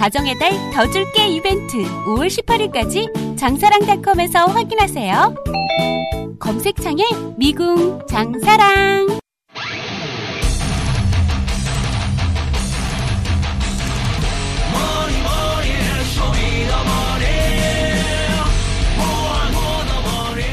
[0.01, 5.35] 가정의 달 더 줄게 이벤트 5월 18일까지 장사랑닷컴에서 확인하세요.
[6.41, 7.05] 검색창에
[7.37, 9.07] 미궁 장사랑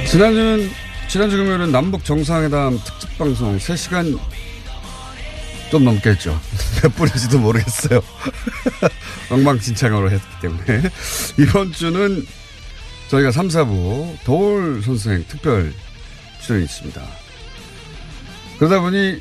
[0.07, 0.69] 지난주는
[1.09, 4.19] 지난주 금요일은 남북 정상회담 특집 방송 3시간
[5.71, 6.39] 좀 넘겠죠.
[6.83, 7.99] 몇 분인지도 모르겠어요.
[9.31, 10.83] 엉망진창으로 했기 때문에.
[11.39, 12.23] 이번 주는
[13.07, 15.73] 저희가 3, 4부 도울 선생 특별
[16.43, 17.01] 출연이 있습니다.
[18.59, 19.19] 그러다 보니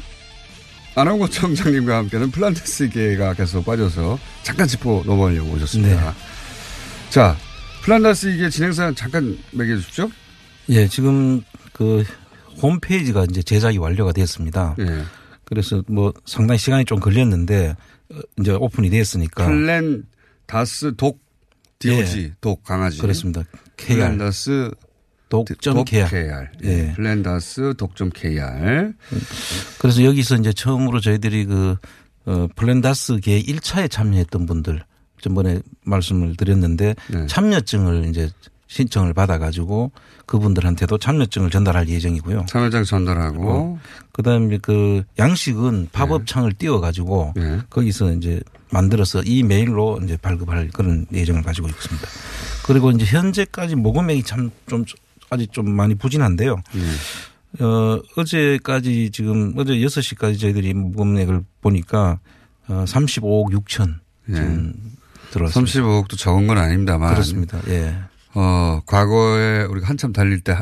[0.94, 6.14] 안홍구 청장님과 함께는 플란테스계가 계속 빠져서 잠깐 짚고 넘어가려고 오셨습니다.
[7.08, 7.34] 자,
[7.84, 10.10] 플란다스이게 진행사항 잠깐 매겨 주십시오.
[10.70, 11.42] 예, 지금
[11.78, 12.02] 그
[12.60, 14.74] 홈페이지가 이제 제작이 완료가 됐습니다.
[14.80, 15.04] 예.
[15.44, 17.76] 그래서 뭐 상당히 시간이 좀 걸렸는데
[18.10, 19.46] 어, 이제 오픈이 됐으니까.
[19.46, 20.04] 플랜
[20.46, 21.20] 다스 dog
[21.78, 22.32] DOG 예.
[22.40, 23.00] dog 강아지.
[23.00, 23.44] 그렇습니다.
[23.76, 23.94] KR.
[23.94, 24.72] 플랜다스
[25.28, 26.48] dog 점 KR.
[26.64, 26.68] 예.
[26.68, 26.92] 예.
[26.94, 28.92] 플랜다스 dog 점 KR.
[29.78, 31.76] 그래서 여기서 이제 처음으로 저희들이 그,
[32.24, 34.82] 어, 플랜다스계 1차에 참여했던 분들
[35.20, 37.26] 전번에 말씀을 드렸는데 네.
[37.26, 38.30] 참여증을 이제
[38.68, 39.90] 신청을 받아가지고
[40.26, 42.46] 그분들한테도 참여증을 전달할 예정이고요.
[42.48, 43.78] 참여장 전달하고.
[44.12, 47.58] 그 다음에 그 양식은 팝업창을 띄워가지고 네.
[47.70, 52.06] 거기서 이제 만들어서 이 메일로 이제 발급할 그런 예정을 가지고 있습니다.
[52.66, 54.84] 그리고 이제 현재까지 모금액이 참 좀
[55.30, 56.56] 아직 좀 많이 부진한데요.
[56.76, 57.64] 예.
[57.64, 62.18] 어, 어제까지 지금 어제 6시까지 저희들이 모금액을 보니까
[62.68, 63.94] 어, 35억 6천
[64.26, 64.74] 지금
[65.30, 65.72] 들어왔습니다.
[65.80, 67.12] 35억도 적은 건 아닙니다만.
[67.12, 67.60] 그렇습니다.
[67.68, 67.94] 예.
[68.34, 70.54] 어, 과거에 우리가 한참 달릴 때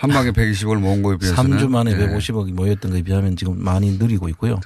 [0.00, 1.96] 한 방에 120억을 모은 거에 비해서는 3주 만에 예.
[1.96, 4.58] 150억이 모였던 것에 비하면 지금 많이 느리고 있고요.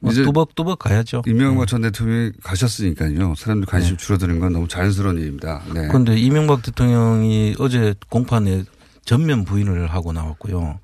[0.00, 1.22] 뭐 이제 뚜벅뚜벅 가야죠.
[1.26, 3.34] 이명박 전 대통령이 가셨으니까요.
[3.36, 5.62] 사람들 관심 줄어드는 건 너무 자연스러운 일입니다.
[5.72, 5.86] 네.
[5.88, 8.64] 그런데 이명박 대통령이 어제 공판에
[9.04, 10.80] 전면 부인을 하고 나왔고요.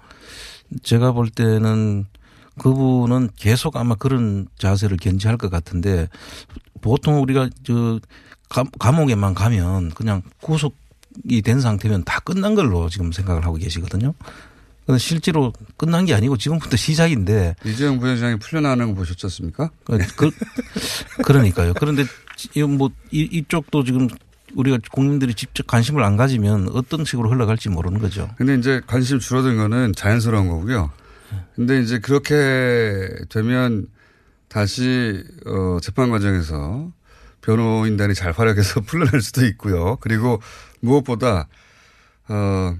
[0.82, 2.06] 제가 볼 때는
[2.58, 6.08] 그분은 계속 아마 그런 자세를 견지할 것 같은데
[6.82, 7.98] 보통 우리가 저
[8.50, 14.12] 감- 감옥에만 가면 그냥 구속이 된 상태면 다 끝난 걸로 지금 생각을 하고 계시거든요.
[14.86, 19.70] 근데 실제로 끝난 게 아니고 지금부터 시작인데 이재용 부회장이 풀려나는 거 보셨지 않습니까?
[19.84, 20.30] 그, 그,
[21.22, 21.74] 그러니까요.
[21.78, 22.04] 그런데
[22.54, 24.08] 이 뭐, 이, 이쪽도 지금
[24.56, 28.28] 우리가 국민들이 직접 관심을 안 가지면 어떤 식으로 흘러갈지 모르는 거죠.
[28.36, 30.90] 근데 이제 관심 줄어든 거는 자연스러운 거고요.
[31.54, 33.86] 근데 이제 그렇게 되면
[34.48, 36.90] 다시 어 재판 과정에서
[37.50, 39.96] 변호인단이 잘 활약해서 풀려날 수도 있고요.
[40.00, 40.40] 그리고
[40.80, 41.48] 무엇보다
[42.28, 42.76] 어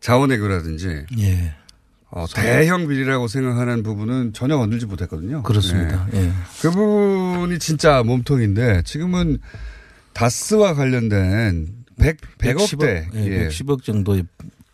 [0.00, 1.54] 자원외교라든지 예.
[2.10, 5.42] 어, 대형 비리라고 생각하는 부분은 전혀 건들지 못했거든요.
[5.42, 6.06] 그렇습니다.
[6.14, 6.30] 예.
[6.62, 9.38] 그 부분이 진짜 몸통인데 지금은
[10.12, 13.08] 다스와 관련된 100, 100억 대.
[13.14, 14.24] 예, 110억 정도의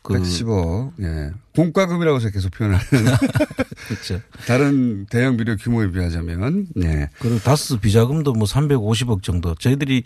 [0.03, 0.93] 그 110억.
[1.03, 1.31] 예.
[1.55, 2.85] 공과금이라고 제가 계속 표현하는.
[3.89, 4.21] 그렇죠.
[4.47, 6.67] 다른 대형 비료 규모에 비하자면.
[6.83, 7.09] 예.
[7.19, 9.55] 그리고 다스 비자금도 뭐 350억 정도.
[9.55, 10.03] 저희들이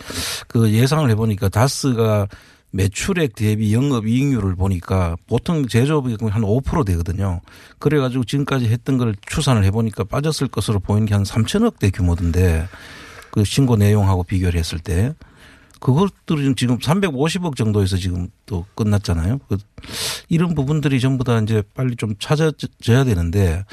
[0.48, 2.28] 그 예상을 해보니까 다스가
[2.72, 7.40] 매출액 대비 영업 이익률을 보니까 보통 제조업이 한 5% 되거든요.
[7.78, 12.68] 그래가지고 지금까지 했던 걸 추산을 해보니까 빠졌을 것으로 보이는 게 한 3천억 대 규모던데
[13.30, 15.14] 그 신고 내용하고 비교를 했을 때
[15.80, 19.38] 그것들은 지금 350억 정도에서 지금 또 끝났잖아요.
[19.48, 19.56] 그
[20.28, 23.64] 이런 부분들이 전부 다 이제 빨리 좀 찾아져야 되는데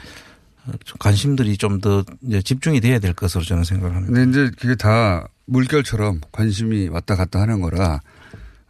[0.85, 2.03] 좀 관심들이 좀 더
[2.43, 4.13] 집중이 돼야 될 것으로 저는 생각을 합니다.
[4.13, 7.99] 근데 이제 그게 다 물결처럼 관심이 왔다 갔다 하는 거라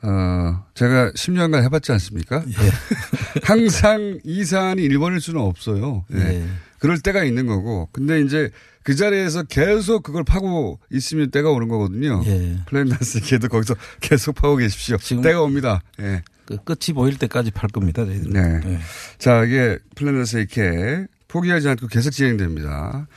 [0.01, 2.43] 어, 제가 10년간 해봤지 않습니까?
[2.47, 2.71] 예.
[3.43, 6.03] 항상 이 사안이 1번일 수는 없어요.
[6.13, 6.19] 예.
[6.19, 6.47] 예.
[6.79, 7.87] 그럴 때가 있는 거고.
[7.93, 8.49] 근데 이제
[8.83, 12.21] 그 자리에서 계속 그걸 파고 있으면 때가 오는 거거든요.
[12.25, 12.57] 예.
[12.67, 14.97] 플랜다스 계도 거기서 계속 파고 계십시오.
[14.97, 15.81] 때가 옵니다.
[16.01, 16.21] 예.
[16.45, 18.05] 그 끝이 보일 때까지 팔 겁니다.
[18.05, 18.31] 저희들.
[18.31, 18.79] 네.
[19.17, 23.07] 자, 이게 플랜다스 이렇게 포기하지 않고 계속 진행됩니다.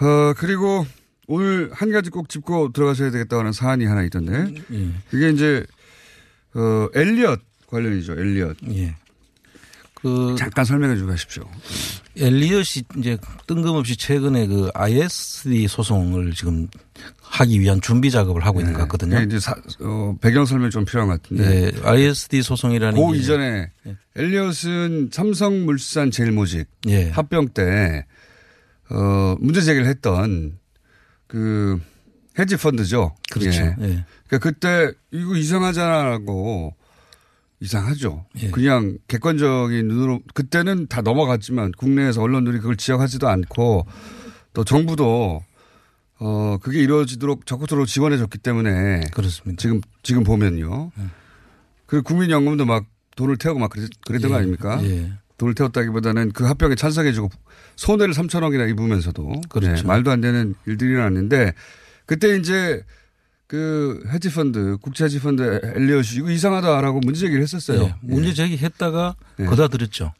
[0.00, 0.86] 어, 그리고
[1.26, 4.54] 오늘 한 가지 꼭 짚고 들어가셔야 되겠다고 하는 사안이 하나 있던데.
[4.72, 4.88] 예.
[5.10, 5.64] 그게 이제,
[6.54, 8.12] 어, 엘리엇 관련이죠.
[8.12, 8.56] 엘리엇.
[8.70, 8.94] 예.
[10.02, 11.48] 그 잠깐 설명해 주고 가십시오.
[12.16, 16.66] 엘리엇이 이제 뜬금없이 최근에 그 ISD 소송을 지금
[17.20, 19.18] 하기 위한 준비 작업을 하고 있는 것 같거든요.
[19.18, 21.72] 네, 이제 사, 어, 배경 설명이 좀 필요한 것 같은데.
[21.72, 23.70] 예, ISD 소송이라는 그게 이전에
[24.16, 27.08] 엘리엇은 삼성물산 제일모직 예.
[27.10, 28.04] 합병 때
[28.90, 30.58] 어, 문제 제기를 했던
[31.28, 31.80] 그
[32.38, 33.14] 헤지 펀드죠.
[33.30, 33.50] 그렇죠.
[33.50, 33.76] 예.
[33.80, 34.04] 예.
[34.26, 36.74] 그러니까 그때 이거 이상하잖아라고
[37.62, 38.26] 이상하죠.
[38.42, 38.50] 예.
[38.50, 43.86] 그냥 객관적인 눈으로 그때는 다 넘어갔지만 국내에서 언론들이 그걸 지적하지도 않고
[44.52, 45.44] 또 정부도
[46.18, 49.60] 어 그게 이루어지도록 적극적으로 지원해 줬기 때문에 그렇습니다.
[49.60, 50.90] 지금 지금 보면요.
[51.86, 54.40] 그리고 국민연금도 막 돈을 태우고 막 그랬, 그랬던 거 예.
[54.40, 54.82] 아닙니까?
[54.82, 55.12] 예.
[55.38, 57.28] 돈을 태웠다기보다는 그 합병에 찬성해주고
[57.76, 59.84] 손해를 3천억이나 입으면서도 그렇죠.
[59.84, 61.54] 예, 말도 안 되는 일들이 일어났는데
[62.06, 62.84] 그때 이제
[63.52, 67.82] 그 헤지펀드 국제 헤지펀드 엘리엇이 이거 이상하다라고 문제 제기를 했었어요.
[67.82, 67.94] 예.
[68.00, 69.44] 문제 제기 했다가 예.
[69.44, 70.14] 거다들였죠.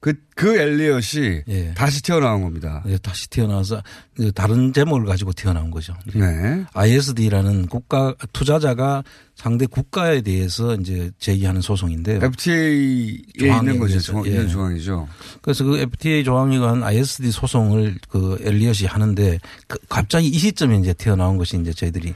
[0.00, 1.74] 그, 그 엘리엇이 예.
[1.74, 2.82] 다시 튀어나온 겁니다.
[2.86, 3.82] 예, 다시 태어나서
[4.18, 5.92] 이제 다른 제목을 가지고 태어나온 거죠.
[6.14, 6.64] 네.
[6.72, 13.18] ISD라는 국가 투자자가 상대 국가에 대해서 이제 제기하는 소송인데 FTA에
[13.58, 13.94] 있는 거죠.
[13.96, 14.30] 의해서, 조- 예.
[14.30, 15.08] 있는 조항이죠.
[15.42, 20.94] 그래서 그 FTA 조항에 관한 ISD 소송을 그 엘리엇이 하는데 그 갑자기 이 시점에 이제
[20.94, 22.14] 튀어나온 것이 이제 저희들이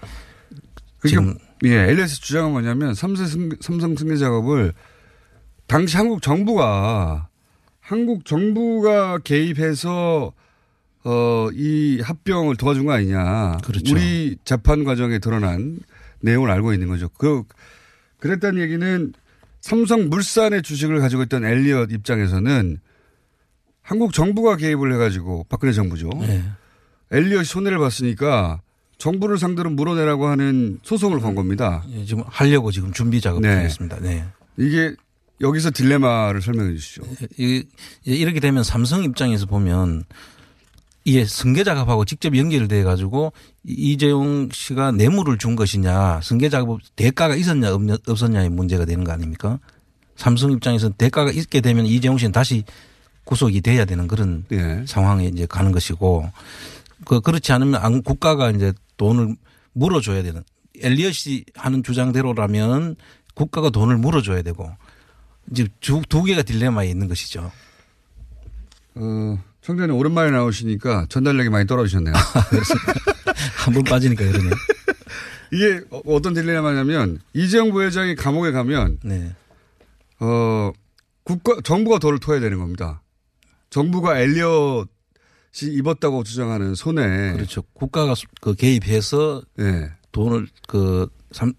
[1.01, 4.73] 그러니까 예, 엘리엇의 주장은 뭐냐면 삼성 승, 삼성 승계 작업을
[5.67, 7.29] 당시 한국 정부가
[7.81, 10.33] 한국 정부가 개입해서
[11.05, 13.59] 어, 이 합병을 도와준 거 아니냐.
[13.65, 13.95] 그렇죠.
[13.95, 15.81] 우리 재판 과정에 드러난
[16.21, 17.09] 내용을 알고 있는 거죠.
[17.09, 17.43] 그,
[18.19, 19.13] 그랬다는 얘기는
[19.61, 22.79] 삼성 물산의 주식을 가지고 있던 엘리엇 입장에서는
[23.83, 26.11] 한국 정부가 개입을 해가지고 박근혜 정부죠.
[26.21, 26.45] 네.
[27.11, 28.61] 엘리엇이 손해를 봤으니까
[29.01, 31.83] 정부를 상대로 물어내라고 하는 소송을 건 겁니다.
[31.91, 33.53] 예, 지금 하려고 지금 준비 작업 네.
[33.55, 33.99] 중이었습니다.
[34.01, 34.25] 네.
[34.59, 34.95] 이게
[35.41, 37.03] 여기서 딜레마를 설명해 주시죠.
[37.39, 37.65] 이-
[38.05, 40.05] 이- 이렇게 되면 삼성 입장에서 보면
[41.05, 43.33] 이게 승계 작업하고 직접 연결돼 가지고
[43.65, 47.71] 이재용 씨가 뇌물을 준 것이냐 승계 작업 대가가 있었냐
[48.07, 49.59] 없었냐의 문제가 되는 거 아닙니까?
[50.17, 52.65] 삼성 입장에서는 대가가 있게 되면 이재용 씨는 다시
[53.25, 54.85] 구속이 돼야 되는 그런 예.
[54.87, 56.31] 상황에 이제 가는 것이고
[57.07, 59.35] 그 그렇지 않으면 안- 국가가 이제 돈을
[59.73, 60.43] 물어줘야 되는
[60.79, 62.97] 엘리엇이 하는 주장대로라면
[63.35, 64.71] 국가가 돈을 물어줘야 되고
[65.51, 67.51] 이제 두, 두 개가 딜레마에 있는 것이죠.
[68.97, 72.13] 어, 청장님 오랜만에 나오시니까 전달력이 많이 떨어지셨네요.
[73.65, 74.53] 한번 빠지니까 그러네요.
[75.53, 79.35] 이게 어- 어떤 딜레마냐면 이재용 부회장이 감옥에 가면 네.
[80.21, 80.73] 어
[81.25, 83.03] 국가 정부가 돈을 토해야 되는 겁니다.
[83.71, 84.87] 정부가 엘리엇이
[85.53, 87.33] 입었다고 주장하는 손해.
[87.33, 87.63] 그렇죠.
[87.73, 89.91] 국가가 그 개입해서 네.
[90.13, 91.53] 돈을 그 삼,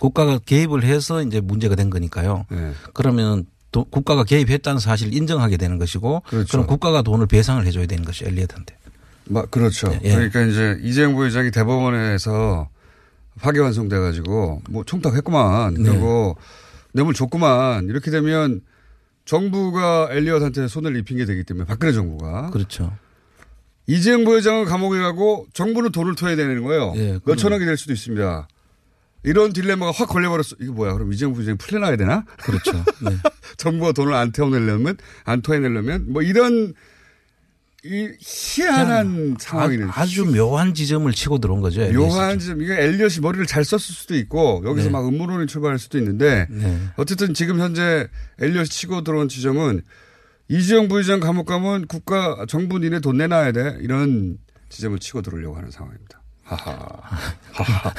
[0.00, 2.46] 국가가 개입을 해서 이제 문제가 된 거니까요.
[2.50, 2.72] 네.
[2.92, 6.50] 그러면 도, 국가가 개입했다는 사실을 인정하게 되는 것이고 그렇죠.
[6.50, 8.76] 그럼 국가가 돈을 배상을 해줘야 되는 것이 엘리엇한테.
[9.26, 9.96] 막 그렇죠.
[10.02, 10.14] 예.
[10.14, 12.68] 그러니까 이제 이재용 부회장이 대법원에서
[13.40, 15.74] 파기환송돼 가지고 뭐 청탁했구만.
[15.74, 15.90] 네.
[15.90, 16.36] 그리고
[16.92, 17.86] 뇌물 줬구만.
[17.86, 18.60] 이렇게 되면
[19.24, 22.96] 정부가 엘리엇한테 손을 입힌 게 되기 때문에 박근혜 정부가 그렇죠.
[23.86, 26.92] 이재용 부회장은 감옥에 가고 정부는 돈을 토해야 되는 거예요.
[26.96, 28.48] 예, 몇 천억이 될 수도 있습니다.
[29.24, 30.56] 이런 딜레마가 확 걸려버렸어.
[30.60, 30.94] 이게 뭐야?
[30.94, 32.24] 그럼 이재용 부회장이 풀려나야 되나?
[32.38, 32.72] 그렇죠.
[33.02, 33.16] 네.
[33.56, 36.74] 정부가 돈을 안 태워내려면, 안 토해내려면, 뭐 이런,
[37.84, 39.88] 이 희한한 상황이는.
[39.90, 41.80] 아주 묘한 지점을 치고 들어온 거죠.
[41.92, 42.62] 묘한 지점.
[42.62, 44.92] 이게 엘리엇이 머리를 잘 썼을 수도 있고, 여기서 네.
[44.92, 46.78] 막 음모론이 출발할 수도 있는데, 네.
[46.96, 48.06] 어쨌든 지금 현재
[48.40, 49.82] 엘리엇이 치고 들어온 지점은
[50.48, 53.78] 이재용 부회장 감옥 가면 국가, 정부 니네 돈 내놔야 돼.
[53.80, 56.22] 이런 지점을 치고 들어오려고 하는 상황입니다.
[56.44, 56.76] 하하.
[57.52, 57.94] 하하.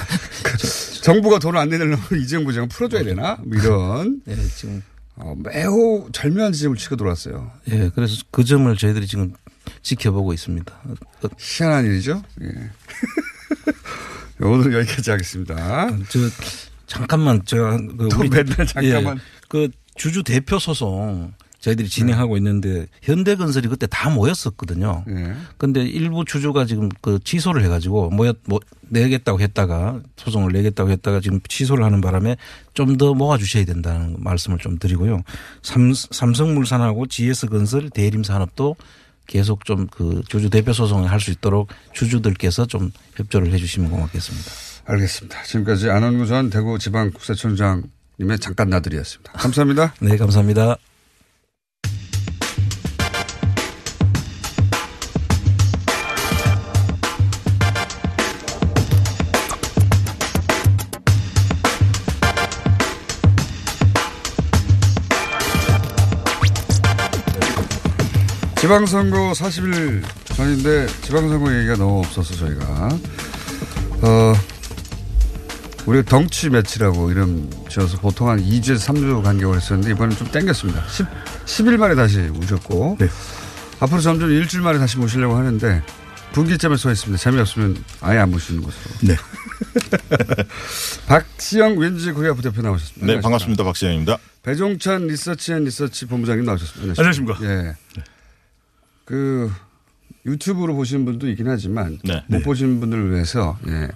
[1.02, 3.38] 정부가 돈을 안 내려면 이재용 부회장은 풀어줘야 되나?
[3.43, 4.22] 뭐 이런.
[4.28, 4.82] 예, 지금.
[5.15, 7.52] 어, 매우 절묘한 지점을 치고 들어왔어요.
[7.72, 9.34] 예, 그래서 그 점을 저희들이 지금
[9.84, 10.74] 지켜보고 있습니다.
[11.38, 12.24] 희한한 일이죠.
[12.41, 12.48] 예.
[14.41, 15.89] 오늘 여기까지 하겠습니다.
[16.10, 16.19] 저
[16.88, 19.17] 잠깐만 제가 그또 맨날 잠깐만.
[19.17, 25.06] 예, 그 주주 대표 소송 저희들이 진행하고 있는데 현대건설이 그때 다 모였었거든요.
[25.10, 25.34] 예.
[25.58, 31.39] 근데 일부 주주가 지금 그 취소를 해가지고 모였 뭐 내겠다고 했다가 소송을 내겠다고 했다가 지금
[31.48, 32.36] 취소를 하는 바람에
[32.74, 35.22] 좀 더 모아주셔야 된다는 말씀을 좀 드리고요.
[35.62, 38.76] 삼, 삼성물산하고 GS건설 대림산업도
[39.28, 44.52] 계속 좀 그 주주 대표 소송을 할 수 있도록 주주들께서 좀 협조를 해 주시면 고맙겠습니다.
[44.86, 45.44] 알겠습니다.
[45.44, 49.32] 지금까지 안원구 전 대구지방국세청장님의 잠깐 나들이였습니다.
[49.34, 49.94] 감사합니다.
[50.02, 50.78] 네, 감사합니다.
[68.63, 72.88] 지방선거 40일 전인데 지방선거 얘기가 너무 없어서 저희가
[74.02, 74.34] 어
[75.86, 80.82] 우리 덩치 매치라고 이름 지어서 보통 한 2주에서 3주 간격을 했었는데 이번엔 좀 땡겼습니다.
[80.88, 81.06] 10,
[81.45, 82.99] 10일 만에 다시 오셨고
[83.82, 85.84] 앞으로 점점 일주일 만에 다시 모시려고 하는데
[86.32, 87.21] 분기점에 서 있습니다.
[87.21, 88.95] 재미없으면 아예 안 모시는 것으로.
[89.02, 89.17] 네.
[91.08, 93.13] 박시영 윈지코리아 부대표 나오셨습니다.
[93.13, 93.62] 네, 반갑습니다.
[93.65, 94.17] 박시영입니다.
[94.41, 96.93] 배종찬 리서치 앤 리서치 본부장님 나오셨습니다.
[96.97, 97.39] 안녕하십니까.
[97.43, 98.04] 예.
[99.06, 99.52] 그
[100.26, 102.24] 유튜브로 보시는 분도 있긴 하지만 네.
[102.28, 103.89] 못 보시는 분들을 위해서 예.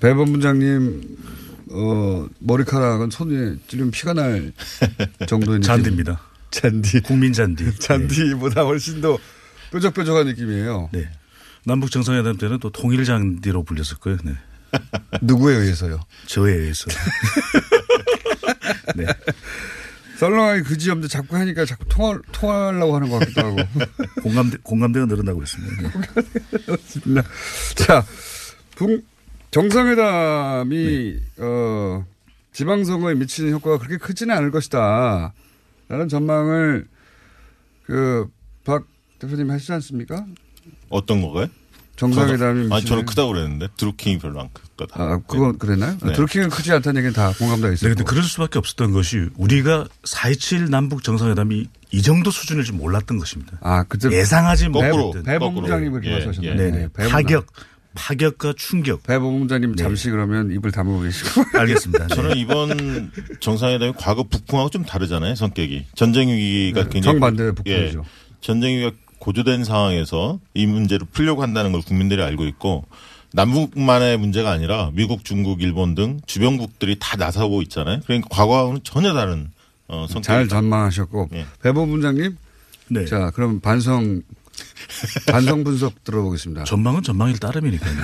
[0.00, 1.16] 배 본부장님
[1.70, 4.52] 어 머리카락은 손에 찌르면 피가 날
[5.26, 5.60] 정도의.
[5.62, 6.20] 잔디입니다.
[6.50, 7.00] 잔디.
[7.00, 7.74] 국민 잔디.
[7.80, 9.18] 잔디보다 훨씬 더
[9.72, 10.90] 뾰족뾰족한 느낌이에요.
[10.92, 11.08] 네.
[11.64, 14.18] 남북 정상회담 때는 또 통일 잔디로 불렸었고요.
[14.24, 14.32] 네.
[15.22, 16.00] 누구에 의해서요?
[16.26, 16.86] 저에 의해서.
[18.94, 19.06] 네.
[20.18, 23.56] 썰렁하게 그지 없는데 자꾸 하니까 자꾸 통화, 통화하려고 하는 것 같기도 하고.
[24.22, 25.90] 공감대, 공감대가 늘어나고 있습니다.
[27.06, 27.22] 네.
[27.76, 28.04] 자,
[28.74, 29.04] 북,
[29.50, 32.06] 정상회담이, 어,
[32.52, 35.34] 지방선거에 미치는 효과가 그렇게 크지는 않을 것이다.
[35.88, 36.86] 라는 전망을,
[37.84, 38.28] 그,
[38.64, 38.84] 박
[39.18, 40.26] 대표님 하시지 않습니까?
[40.88, 41.48] 어떤 거가요?
[41.96, 45.02] 정상회담이 저는- 아니, 저는 크다고 그랬는데, 드루킹이 별로 안 크거다.
[45.02, 45.96] 아, 그건 그랬나요?
[46.04, 46.12] 네.
[46.12, 47.94] 드루킹은 크지 않다는 얘기는 다 공감대가 네, 있어요.
[47.94, 53.58] 근데 그럴 수밖에 없었던 것이 우리가 4.27 남북 정상회담이 이 정도 수준일 줄 몰랐던 것입니다.
[53.62, 55.22] 아, 그때 예상하지 못했던.
[55.22, 56.52] 배 본부장님 그렇게 예, 말씀하셨나요?
[56.52, 56.56] 예.
[56.56, 56.88] 네, 네.
[56.94, 57.46] 배 파격,
[57.94, 59.02] 파격과 충격.
[59.04, 61.44] 배 본부장님 잠시 그러면 입을 다물고 계시고.
[61.58, 62.08] 알겠습니다.
[62.08, 62.14] 네.
[62.14, 65.86] 저는 이번 정상회담이 과거 북풍하고 좀 다르잖아요, 성격이.
[65.94, 67.14] 전쟁 위기가 네, 굉장히.
[67.14, 67.98] 정반대의 북풍이죠.
[68.00, 68.02] 예,
[68.42, 72.84] 전쟁 위기가 고조된 상황에서 이 문제를 풀려고 한다는 걸 국민들이 알고 있고
[73.32, 78.00] 남북만의 문제가 아니라 미국, 중국, 일본 등 주변국들이 다 나서고 있잖아요.
[78.04, 79.50] 그러니까 과거와는 전혀 다른
[79.88, 80.22] 어, 성격.
[80.22, 81.28] 잘 전망하셨고.
[81.34, 81.46] 예.
[81.62, 82.36] 배 본부장님.
[82.88, 83.04] 네.
[83.04, 84.22] 자, 그럼 반성,
[85.28, 86.64] 반성 분석 들어보겠습니다.
[86.64, 87.94] 전망은 전망일 따름이니까요.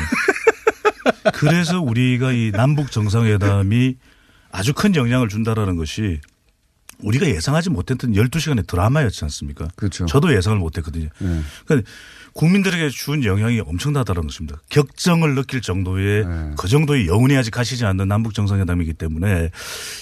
[1.35, 3.96] 그래서 우리가 이 남북 정상회담이
[4.51, 6.20] 아주 큰 영향을 준다라는 것이
[7.03, 9.69] 우리가 예상하지 못했던 12시간의 드라마였지 않습니까?
[9.77, 10.07] 그렇죠.
[10.07, 11.09] 저도 예상을 못했거든요.
[11.19, 11.41] 네.
[11.67, 11.91] 그러니까
[12.33, 14.61] 국민들에게 준 영향이 엄청나다는 것입니다.
[14.70, 16.51] 격정을 느낄 정도의 네.
[16.57, 19.51] 그 정도의 여운이 아직 가시지 않는 남북 정상회담이기 때문에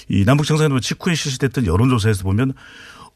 [0.08, 2.52] 이 남북 정상회담 직후에 실시됐던 여론조사에서 보면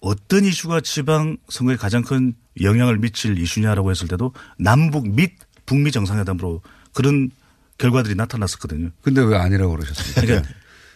[0.00, 5.32] 어떤 이슈가 지방 선거에 가장 큰 영향을 미칠 이슈냐라고 했을 때도 남북 및
[5.66, 6.60] 북미 정상회담으로
[6.92, 7.30] 그런
[7.78, 8.90] 결과들이 나타났었거든요.
[9.02, 10.20] 근데 왜 아니라고 그러셨습니까?
[10.20, 10.48] 그러니까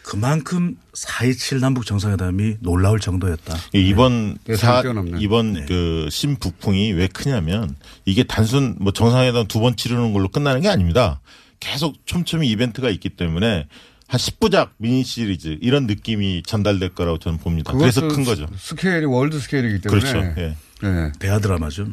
[0.09, 3.55] 그만큼 4.27 남북 정상회담이 놀라울 정도였다.
[3.75, 4.57] 이번 네.
[4.57, 4.83] 사.
[5.19, 10.69] 이번 그 신북풍이 왜 크냐면 이게 단순 뭐 정상회담 두 번 치르는 걸로 끝나는 게
[10.71, 11.21] 아닙니다.
[11.61, 13.67] 계속 촘촘히 이벤트가 있기 때문에
[14.07, 17.75] 한 10부작 미니 시리즈 이런 느낌이 전달될 거라고 저는 봅니다.
[17.75, 18.47] 그래서 큰 거죠.
[18.57, 20.01] 스케일이 world 스케일이기 때문에.
[20.01, 20.19] 그렇죠.
[20.41, 20.57] 예.
[20.81, 21.13] 네.
[21.19, 21.87] 대하 드라마죠.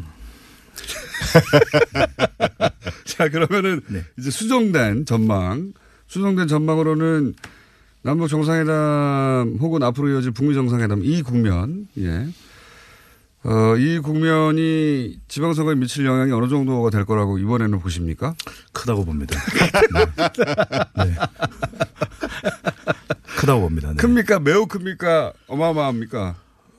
[3.04, 4.04] 자, 그러면은 네.
[4.18, 5.74] 이제 수정된 전망,
[6.08, 7.34] 수정된 전망으로는
[8.06, 12.28] 남북 정상회담 혹은 앞으로 이어질 북미 정상회담 이 국면, 예.
[13.44, 18.36] 어, 이 국면이 지방선거에 미칠 영향이 어느 정도가 될 거라고 이번에는 보십니까?
[18.74, 19.40] 크다고 봅니다.
[19.96, 21.04] 네.
[21.04, 21.16] 네.
[23.40, 23.90] 크다고 봅니다.
[23.90, 23.96] 네.
[23.96, 24.38] 큽니까?
[24.38, 25.34] 매우 큽니까?
[25.48, 26.36] 어마어마합니까?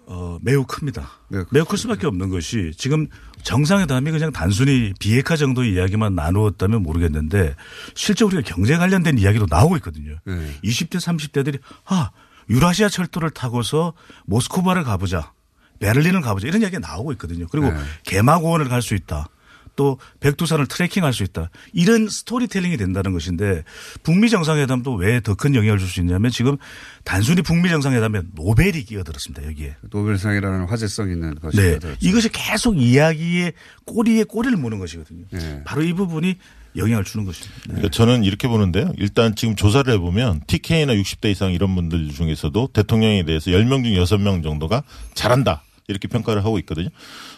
[0.07, 1.11] 어, 매우 큽니다.
[1.27, 1.43] 네.
[1.51, 3.09] 매우 클 수밖에 없는 것이 지금
[3.47, 7.55] 정상회담이 그냥 단순히 비핵화 정도의 이야기만 나누었다면 모르겠는데
[7.95, 10.17] 실제 우리가 경제 관련된 이야기도 나오고 있거든요.
[10.25, 10.53] 네.
[10.65, 12.11] 20대 30대들이 아
[12.51, 13.93] 유라시아 철도를 타고서
[14.25, 15.33] 모스크바를 가보자.
[15.79, 16.49] 베를린을 가보자.
[16.49, 17.47] 이런 이야기가 나오고 있거든요.
[17.49, 17.79] 그리고 네.
[18.03, 19.29] 개마고원을 갈 수 있다.
[19.77, 21.51] 또 백두산을 트레킹할 수 있다.
[21.73, 23.63] 이런 스토리텔링이 된다는 것인데
[24.03, 26.57] 북미 정상회담도 왜 더 큰 영향을 줄 수 있냐면 지금
[27.05, 29.47] 단순히 북미 정상회담에 노벨이 끼어들었습니다.
[29.47, 29.77] 여기에.
[29.91, 31.57] 노벨상이라는 화제성 있는 것이.
[31.59, 31.79] 네.
[32.01, 33.53] 이것이 계속 이야기의
[33.85, 35.25] 꼬리에 꼬리를 무는 것이거든요.
[35.31, 35.63] 네.
[35.65, 36.37] 바로 이 부분이
[36.77, 37.55] 영향을 주는 것입니다.
[37.65, 38.93] 그러니까 저는 이렇게 보는데요.
[38.99, 44.43] 일단 지금 조사를 해보면 TK나 60대 이상 이런 분들 중에서도 대통령에 대해서 10명 중 6명
[44.43, 44.83] 정도가
[45.15, 45.63] 잘한다.
[45.89, 46.89] 이렇게 평가를 하고 있거든요.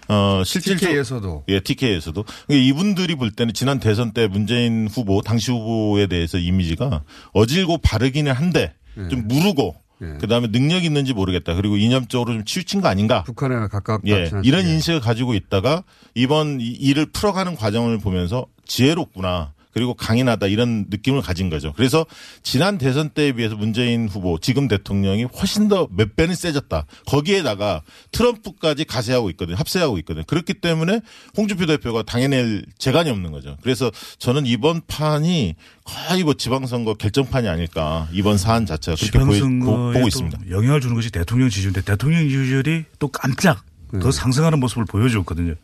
[0.09, 0.91] 어, 실질적으로.
[0.91, 1.45] TK에서도.
[1.49, 2.23] 예, TK에서도.
[2.47, 8.33] 그러니까 이분들이 볼 때는 지난 대선 때 문재인 후보, 당시 후보에 대해서 이미지가 어질고 바르기는
[8.33, 8.75] 한데
[9.11, 9.77] 좀 무르고
[10.19, 11.55] 그다음에 능력 있는지 모르겠다.
[11.55, 13.23] 그리고 이념적으로 좀 치우친 거 아닌가?
[13.25, 14.03] 북한에 가깝다.
[14.09, 15.85] 예, 이런 인식을 가지고 있다가
[16.15, 19.53] 이번 이 일을 풀어가는 과정을 보면서 지혜롭구나.
[19.79, 21.73] 그리고 강인하다 이런 느낌을 가진 거죠.
[21.77, 22.05] 그래서
[22.43, 26.85] 지난 대선 때에 비해서 문재인 후보 지금 대통령이 훨씬 더 몇 배는 세졌다.
[27.07, 29.57] 거기에다가 트럼프까지 가세하고 있거든요.
[29.57, 30.25] 합세하고 있거든요.
[30.27, 31.01] 그렇기 때문에
[31.37, 33.57] 홍준표 대표가 당해낼 재간이 없는 거죠.
[33.63, 35.55] 그래서 저는 이번 판이
[35.85, 38.09] 거의 뭐 지방선거 결정판이 아닐까.
[38.13, 40.51] 이번 사안 자체가 그렇게 보이, 보고 또 있습니다.
[40.51, 44.01] 영향을 주는 것이 대통령 지지율인데 대통령 지지율이 또 깜짝 네.
[44.01, 45.55] 더 상승하는 모습을 보여줬거든요.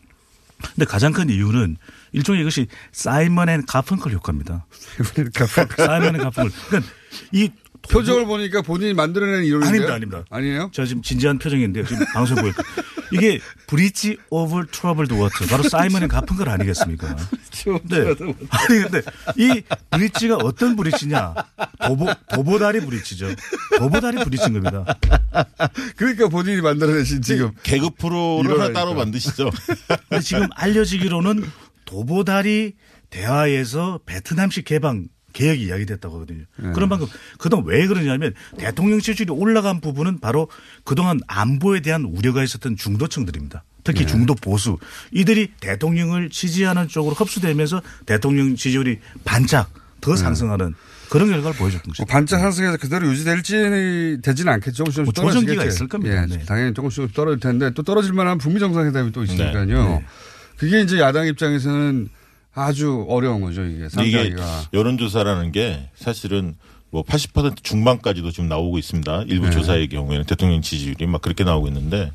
[0.74, 1.76] 근데 가장 큰 이유는
[2.14, 4.66] 일종의 이것이 사이먼 앤 가펑클 효과입니다.
[5.76, 6.50] 사이먼 앤 가펑클.
[6.68, 6.92] 그러니까
[7.32, 7.50] 이
[7.90, 9.68] 표정을 보니까 본인이 만들어낸 이론인데요?
[9.68, 10.24] 아닙니다, 아닙니다.
[10.30, 10.70] 아니에요?
[10.72, 11.84] 저 지금 진지한 표정인데요.
[11.84, 12.62] 지금 방송 보니까
[13.12, 17.14] 이게 Bridge of Troubled Water 바로 사이먼 앤 가펑클 아니겠습니까?
[17.84, 17.98] 네.
[18.48, 19.02] 아니 근데
[19.36, 21.34] 이 bridge가 어떤 bridge냐?
[21.86, 23.28] 도보 도보다리 bridge죠.
[23.78, 24.96] 도보다리 bridge인 겁니다.
[25.96, 28.72] 그러니까 본인이 만들어내신 지금 개그 프로를 하나.
[28.72, 29.50] 따로 만드시죠.
[30.08, 31.44] 근데 지금 알려지기로는
[31.94, 32.74] 도보다리
[33.10, 36.44] 대화에서 베트남식 개방 계획이 이야기됐다고 하거든요.
[36.56, 36.72] 네.
[36.72, 37.06] 그런 방금
[37.38, 40.48] 그동안 왜 그러냐면 대통령 지지율이 올라간 부분은 바로
[40.84, 43.64] 그동안 안보에 대한 우려가 있었던 중도층들입니다.
[43.84, 44.06] 특히 네.
[44.06, 44.78] 중도 보수
[45.12, 49.70] 이들이 대통령을 지지하는 쪽으로 흡수되면서 대통령 지지율이 반짝
[50.00, 50.74] 더 상승하는
[51.10, 52.02] 그런 결과를 보여줬던 것이죠.
[52.02, 54.84] 뭐 반짝 상승해서 그대로 유지될지 되지는 않겠죠.
[54.84, 55.12] 조금씩 뭐.
[55.12, 56.22] 조정기가 있을 겁니다.
[56.22, 56.44] 예, 네.
[56.44, 60.02] 당연히 조금씩 조금씩 떨어질 텐데 또 떨어질 만한 북미 정상회담이 또 있으니까요.
[60.54, 60.66] 네.
[60.66, 62.08] 그게 이제 야당 입장에서는
[62.54, 63.64] 아주 어려운 거죠.
[63.64, 64.68] 이게 상대하기가.
[64.72, 66.54] 여론조사라는 게 사실은
[66.90, 69.24] 뭐 80% 중반까지도 지금 나오고 있습니다.
[69.26, 69.50] 일부 네.
[69.50, 72.12] 조사의 경우에는 대통령 지지율이 막 그렇게 나오고 있는데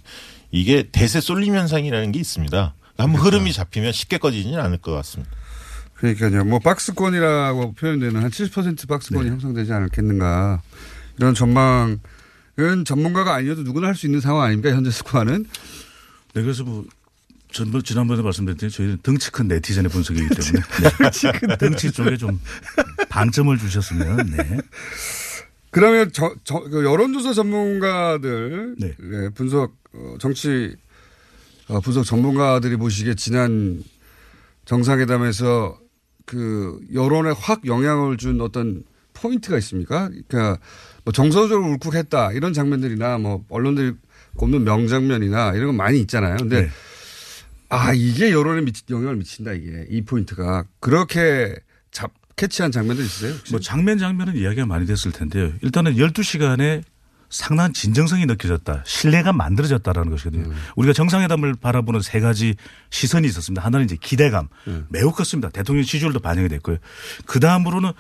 [0.52, 2.74] 이게 대세 쏠림 현상이라는 게 있습니다.
[2.98, 3.38] 한번 그렇죠.
[3.38, 5.32] 흐름이 잡히면 쉽게 꺼지지는 않을 것 같습니다.
[5.96, 6.46] 그러니까요.
[6.46, 9.32] 뭐 박스권이라고 표현되는 한 70% 박스권이 네.
[9.32, 10.62] 형성되지 않겠는가.
[11.18, 12.00] 이런 전망은
[12.86, 14.74] 전문가가 아니어도 누구나 할 수 있는 상황 아닙니까?
[14.74, 15.46] 현재 스코어는.
[16.36, 16.86] 네, 그래서 뭐
[17.52, 21.58] 전번 지난번에 말씀드렸듯이 저희는 덩치 큰 네티즌의 분석이기 때문에 네.
[21.58, 22.40] 덩치 쪽에 좀
[23.10, 24.58] 방점을 주셨으면 네.
[25.72, 28.96] 그러면 저, 저, 그 여론조사 전문가들 네.
[29.02, 30.76] 예, 분석 어, 정치
[31.68, 33.84] 어, 분석 전문가들이 보시기에 지난
[34.66, 35.80] 정상회담에서
[36.26, 38.84] 그 여론에 확 영향을 준 어떤
[39.14, 40.10] 포인트가 있습니까?
[40.28, 40.60] 그러니까
[41.04, 43.94] 뭐 정서적으로 울컥했다 이런 장면들이나 뭐 언론들이
[44.38, 46.38] 꼽는 명장면이나 이런 건 많이 있잖아요.
[46.38, 46.70] 근데 네.
[47.70, 51.56] 아 이게 여론에 미치, 영향을 미친다 이게 이 포인트가 그렇게
[51.92, 53.34] 잡 캐치한 장면들 있으세요?
[53.34, 53.52] 혹시?
[53.52, 55.52] 뭐 장면 장면은 이야기가 많이 됐을 텐데요.
[55.62, 56.84] 일단은 12시간에
[57.30, 58.84] 상당한 진정성이 느껴졌다.
[58.88, 60.52] 신뢰가 만들어졌다라는 것이거든요.
[60.76, 62.56] 우리가 정상회담을 바라보는 세 가지
[62.90, 63.64] 시선이 있었습니다.
[63.64, 64.48] 하나는 이제 기대감.
[64.88, 65.50] 매우 컸습니다.
[65.50, 66.78] 대통령 지지율도 반영이 됐고요.
[67.28, 67.92] 그 다음으로는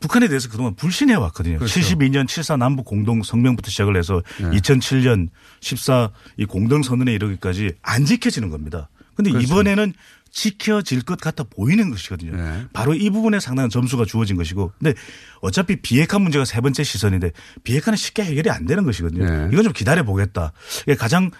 [0.00, 1.56] 북한에 대해서 그동안 불신해 왔거든요.
[1.56, 1.80] 그렇죠.
[1.80, 5.28] 72년 74 남북 공동 성명부터 시작을 해서 2007년
[5.60, 8.90] 14 이 공동 선언에 이르기까지 안 지켜지는 겁니다.
[9.16, 9.46] 근데 그렇죠.
[9.46, 9.92] 이번에는
[10.30, 12.36] 지켜질 것 같아 보이는 것이거든요.
[12.36, 12.64] 네.
[12.74, 14.92] 바로 이 부분에 상당한 점수가 주어진 것이고, 근데
[15.40, 17.32] 어차피 비핵화 문제가 세 번째 시선인데
[17.64, 19.24] 비핵화는 쉽게 해결이 안 되는 것이거든요.
[19.24, 19.48] 네.
[19.52, 20.52] 이건 좀 기다려 보겠다.
[20.82, 21.30] 이게 가장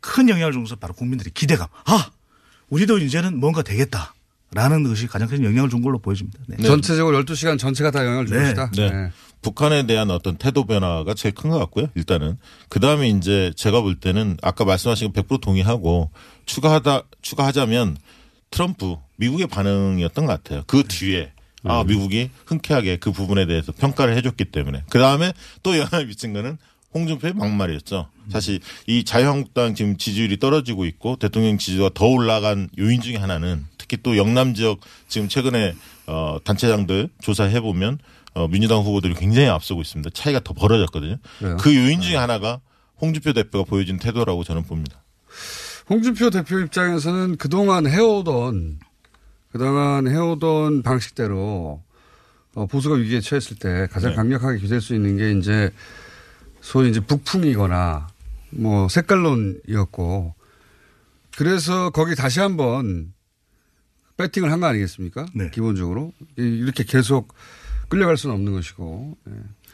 [0.00, 1.66] 큰 영향을 주는 것은 바로 국민들의 기대감.
[1.86, 2.10] 아,
[2.68, 4.14] 우리도 이제는 뭔가 되겠다.
[4.52, 6.38] 라는 것이 가장 큰 영향을 준 걸로 보여집니다.
[6.46, 6.62] 네.
[6.62, 8.54] 전체적으로 12시간 전체가 다 영향을 줄 네.
[8.54, 8.70] 것이다.
[8.76, 9.10] 네.
[9.42, 11.88] 북한에 대한 어떤 태도 변화가 제일 큰 것 같고요.
[11.96, 16.12] 일단은 그 다음에 이제 제가 볼 때는 아까 말씀하신 거100% 동의하고
[16.46, 17.96] 추가하다 추가하자면
[18.50, 20.62] 트럼프 미국의 반응이었던 것 같아요.
[20.66, 21.32] 그 뒤에
[21.64, 25.32] 아 미국이 흔쾌하게 그 부분에 대해서 평가를 해줬기 때문에 그 다음에
[25.62, 26.58] 또 영향을 미친 거는
[26.92, 28.08] 홍준표의 막말이었죠.
[28.30, 33.96] 사실 이 자유한국당 지금 지지율이 떨어지고 있고 대통령 지지도가 더 올라간 요인 중에 하나는 특히
[34.02, 35.74] 또 영남 지역 지금 최근에
[36.06, 37.98] 어 단체장들 조사해 보면
[38.34, 40.10] 어 민주당 후보들이 굉장히 앞서고 있습니다.
[40.14, 41.16] 차이가 더 벌어졌거든요.
[41.38, 41.56] 그래요?
[41.58, 42.60] 그 요인 중에 하나가
[43.00, 45.02] 홍준표 대표가 보여준 태도라고 저는 봅니다.
[45.88, 48.78] 홍준표 대표 입장에서는 그동안 해오던
[49.52, 51.82] 그동안 해오던 방식대로
[52.54, 54.16] 어, 보수가 위기에 처했을 때 가장 네.
[54.16, 55.70] 강력하게 규제할 수 있는 게 이제
[56.60, 58.08] 소위 이제 북풍이거나
[58.50, 60.34] 뭐 색깔론이었고
[61.36, 63.12] 그래서 거기 다시 한번
[64.16, 65.26] 배팅을 한 거 아니겠습니까?
[65.34, 65.50] 네.
[65.50, 67.34] 기본적으로 이- 이렇게 계속
[67.88, 69.16] 끌려갈 수는 없는 것이고.
[69.28, 69.32] 예.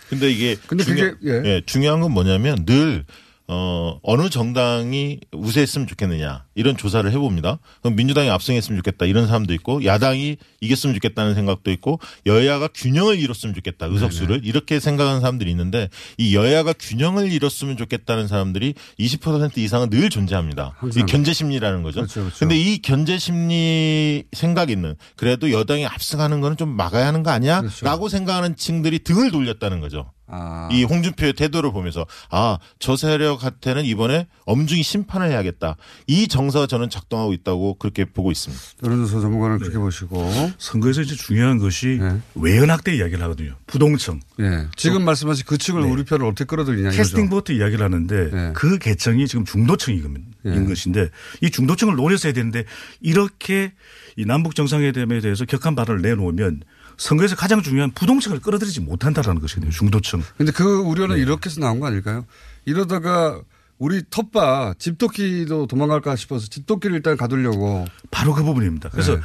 [0.09, 1.43] 근데 이게 근데 중요, 그게, 예.
[1.45, 3.05] 예, 중요한 건 뭐냐면 늘
[3.53, 7.59] 어, 어느 정당이 우세했으면 좋겠느냐 이런 조사를 해봅니다.
[7.83, 13.57] 그럼 민주당이 압승했으면 좋겠다 이런 사람도 있고 야당이 이겼으면 좋겠다는 생각도 있고 여야가 균형을 이뤘으면
[13.57, 20.11] 좋겠다 의석수를 이렇게 생각하는 사람들이 있는데 이 여야가 균형을 이뤘으면 좋겠다는 사람들이 20% 이상은 늘
[20.11, 20.77] 존재합니다.
[20.97, 22.03] 이 견제 심리라는 거죠.
[22.03, 22.39] 그렇죠, 그렇죠.
[22.39, 27.63] 근데 이 견제 심리 생각 있는 그래도 여당이 압승하는 거는 좀 막아야 하는 거 아니야?
[27.63, 27.85] 그렇죠.
[27.85, 30.13] 라고 생각하는 층들이 등을 돌렸다는 거죠.
[30.31, 30.69] 아.
[30.73, 35.77] 이 홍준표의 태도를 보면서 아 저 세력한테는 이번에 엄중히 심판을 해야겠다.
[36.07, 38.63] 이 정서가 저는 작동하고 있다고 그렇게 보고 있습니다.
[38.85, 39.63] 여론조사 전문가는 네.
[39.63, 40.31] 그렇게 보시고.
[40.59, 42.19] 선거에서 이제 중요한 것이 네.
[42.35, 43.55] 외연학대 이야기를 하거든요.
[43.67, 44.21] 부동층.
[44.41, 44.67] 예.
[44.77, 45.91] 지금 말씀하신 그 층을 네.
[45.91, 47.29] 우리 편을 어떻게 끌어들이냐 캐스팅.
[47.29, 48.53] 보트 이야기를 하는데 네.
[48.55, 50.65] 그 계층이 지금 중도층인 네.
[50.65, 51.11] 것인데
[51.43, 52.65] 이 중도층을 노렸어야 되는데
[53.01, 53.73] 이렇게
[54.17, 56.63] 이 남북 정상회담에 대해서 격한 발언을 내놓으면
[57.01, 59.73] 선거에서 가장 중요한 부동층을 끌어들이지 못한다라는 것이거든요.
[59.73, 60.23] 중도층.
[60.37, 61.23] 근데 그 우려는 네.
[61.23, 62.27] 이렇게 해서 나온 거 아닐까요?
[62.67, 63.41] 이러다가
[63.79, 67.87] 우리 텃밭 집토끼도 도망갈까 싶어서 집토끼를 일단 가두려고.
[68.11, 68.91] 바로 그 부분입니다.
[68.91, 69.23] 그래서 네.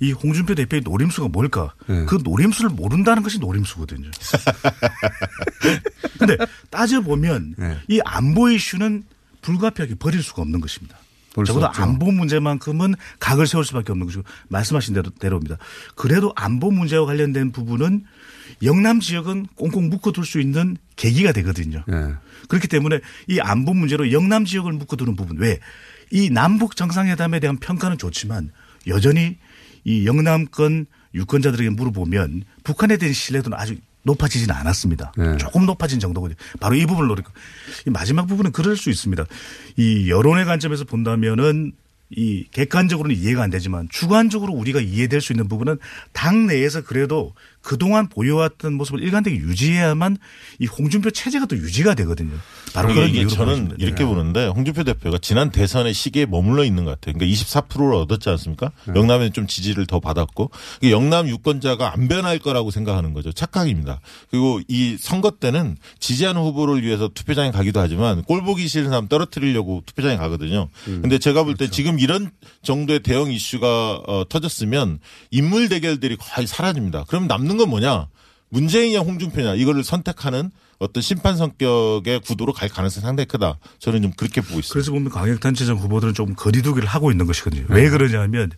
[0.00, 1.74] 이 홍준표 대표의 노림수가 뭘까?
[1.86, 2.06] 네.
[2.06, 4.10] 그 노림수를 모른다는 것이 노림수거든요.
[6.18, 6.38] 근데
[6.70, 7.78] 따져 보면 네.
[7.88, 9.04] 이 안보 이슈는
[9.42, 10.96] 불가피하게 버릴 수가 없는 것입니다.
[11.44, 11.68] 적어도.
[11.68, 15.58] 안보 문제만큼은 각을 세울 수밖에 없는 것이고 말씀하신 대로, 대로입니다.
[15.94, 18.04] 그래도 안보 문제와 관련된 부분은
[18.62, 21.84] 영남 지역은 꽁꽁 묶어둘 수 있는 계기가 되거든요.
[21.90, 22.14] 예.
[22.48, 25.58] 그렇기 때문에 이 안보 문제로 영남 지역을 묶어두는 부분 왜
[26.10, 28.50] 이 남북 정상회담에 대한 평가는 좋지만
[28.86, 29.36] 여전히
[29.84, 33.76] 이 영남권 유권자들에게 물어보면 북한에 대한 신뢰도는 아주
[34.08, 35.12] 높아지지는 않았습니다.
[35.16, 35.36] 네.
[35.36, 36.36] 조금 높아진 정도거든요.
[36.60, 37.30] 바로 이 부분을 노리고
[37.86, 39.24] 이 마지막 부분은 그럴 수 있습니다.
[39.76, 41.72] 이 여론의 관점에서 본다면은
[42.10, 45.76] 이 객관적으로는 이해가 안 되지만 주관적으로 우리가 이해될 수 있는 부분은
[46.12, 50.16] 당 내에서 그래도 그동안 보여왔던 모습을 일관되게 유지해야만
[50.58, 52.34] 이 홍준표 체제가 또 유지가 되거든요.
[52.72, 53.76] 바로 그런 이유로 저는.
[53.78, 54.04] 이렇게 네.
[54.04, 57.14] 보는데 홍준표 대표가 지난 대선의 시기에 머물러 있는 것 같아요.
[57.14, 58.72] 그러니까 24%를 얻었지 않습니까?
[58.86, 58.94] 네.
[58.94, 60.50] 영남에는 좀 지지를 더 받았고
[60.80, 63.32] 이게 영남 유권자가 안 변할 거라고 생각하는 거죠.
[63.32, 64.00] 착각입니다.
[64.30, 69.82] 그리고 이 선거 때는 지지하는 후보를 위해서 투표장에 가기도 하지만 꼴 보기 싫은 사람 떨어뜨리려고
[69.86, 70.68] 투표장에 가거든요.
[70.86, 71.02] 음.
[71.02, 71.72] 근데 제가 볼때 그렇죠.
[71.72, 72.30] 지금 이런
[72.62, 74.98] 정도의 대형 이슈가 어, 터졌으면
[75.30, 77.04] 인물 대결들이 거의 사라집니다.
[77.04, 78.08] 그럼 남는 건 뭐냐?
[78.50, 83.58] 문재인이냐 홍준표냐 이거를 선택하는 어떤 심판 성격의 구도로 갈 가능성이 상당히 크다.
[83.80, 84.72] 저는 좀 그렇게 보고 있습니다.
[84.72, 87.66] 그래서 보면 광역단체장 후보들은 조금 거리두기를 하고 있는 것이거든요.
[87.68, 87.74] 네.
[87.74, 88.50] 왜 그러냐면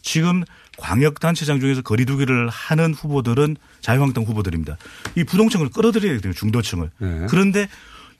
[0.00, 0.42] 지금
[0.78, 4.78] 광역단체장 중에서 거리두기를 하는 후보들은 자유한국당 후보들입니다.
[5.16, 6.32] 이 부동층을 끌어들여야 돼요.
[6.32, 6.90] 중도층을.
[6.98, 7.26] 네.
[7.28, 7.68] 그런데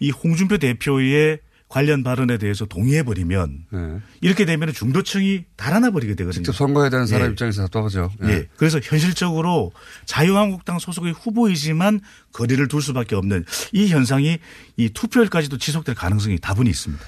[0.00, 1.38] 이 홍준표 대표의
[1.68, 3.78] 관련 발언에 대해서 동의해버리면 네.
[4.20, 6.44] 이렇게 되면 중도층이 달아나 버리게 되거든요.
[6.44, 7.30] 직접 선거에 대한 사람 예.
[7.32, 8.12] 입장에서 답답하죠.
[8.24, 8.46] 예.
[8.56, 9.72] 그래서 현실적으로
[10.04, 12.00] 자유한국당 소속의 후보이지만
[12.32, 14.38] 거리를 둘 수밖에 없는 이 현상이
[14.76, 17.04] 이 투표일까지도 지속될 가능성이 다분히 있습니다.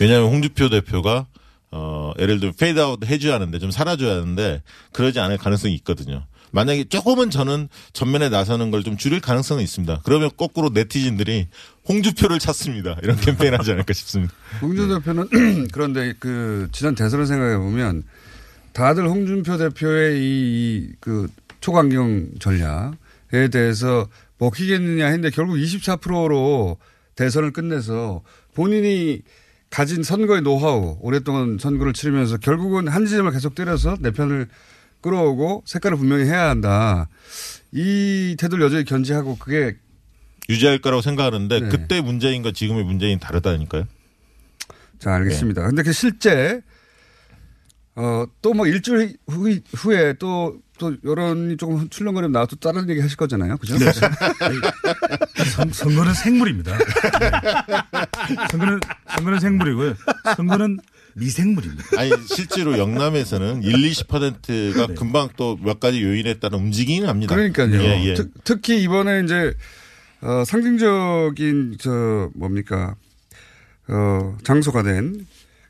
[0.00, 1.26] 왜냐하면 홍준표 대표가
[1.72, 6.24] 어 예를 들면 페이드아웃 해줘야 하는데 좀 사라져야 하는데 그러지 않을 가능성이 있거든요.
[6.52, 10.00] 만약에 조금은 저는 전면에 나서는 걸 좀 줄일 가능성은 있습니다.
[10.04, 11.48] 그러면 거꾸로 네티즌들이
[11.88, 12.96] 홍준표를 찾습니다.
[13.02, 14.32] 이런 캠페인 하지 않을까 싶습니다.
[14.62, 18.04] 홍준표 대표는 그런데 그 지난 대선을 생각해 보면
[18.72, 21.28] 다들 홍준표 대표의 이 그
[21.60, 24.06] 초강경 전략에 대해서
[24.38, 26.76] 먹히겠느냐 했는데 결국 24%로
[27.16, 28.22] 대선을 끝내서
[28.54, 29.22] 본인이
[29.70, 34.46] 가진 선거의 노하우, 오랫동안 선거를 치르면서 결국은 한 지점을 계속 때려서 내 편을
[35.10, 37.08] 끌어오고 색깔을 분명히 해야 한다.
[37.72, 39.76] 이 태도를 여전히 견지하고 그게
[40.48, 41.68] 유지할 거라고 생각하는데 네.
[41.68, 43.84] 그때 문재인과 지금의 문재인 다르다니까요.
[44.98, 45.62] 자, 알겠습니다.
[45.66, 46.60] 근데 그 실제,
[47.94, 53.00] 어, 또 뭐 일주일 후, 후에 또, 또 여론이 조금 출렁거리면 나와 또 다른 얘기
[53.00, 53.56] 하실 거잖아요.
[53.58, 53.76] 그죠?
[53.78, 53.90] 네.
[55.54, 56.76] 선, 선거는 생물입니다.
[56.76, 56.84] 네.
[58.50, 58.80] 선거는,
[59.16, 59.94] 선거는 생물이고요.
[60.36, 60.78] 선거는
[61.16, 61.84] 미생물입니다.
[61.98, 67.34] 아니 실제로 영남에서는 1, 20%가 금방 또 몇 가지 요인에 따른 움직이긴 합니다.
[67.34, 67.74] 그러니까요.
[67.82, 68.14] 예, 예.
[68.14, 69.54] 특, 특히 이번에 이제,
[70.20, 72.94] 어, 상징적인, 저, 뭡니까,
[73.88, 75.26] 어, 장소가 된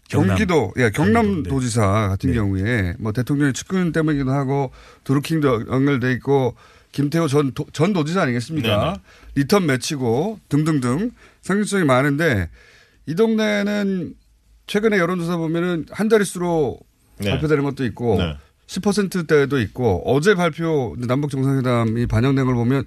[0.09, 0.37] 경남.
[0.37, 1.23] 경기도, 예, 경기도, 네.
[1.23, 4.73] 경남도지사 같은 경우에 뭐 대통령의 측근 때문이기도 하고
[5.05, 6.55] 드루킹도 연결돼 있고
[6.93, 8.69] 김태호 전, 도, 전 도지사 아니겠습니까?
[8.69, 8.95] 네네.
[9.35, 11.11] 리턴 매치고 등등등
[11.43, 12.49] 상징성이 많은데
[13.07, 14.15] 이 동네는
[14.67, 16.79] 최근에 여론조사 보면은 한 자릿수로
[17.19, 17.31] 네.
[17.31, 18.37] 발표되는 것도 있고 네.
[18.67, 22.85] 10%대도 있고 어제 발표 남북 정상회담이 반영된 걸 보면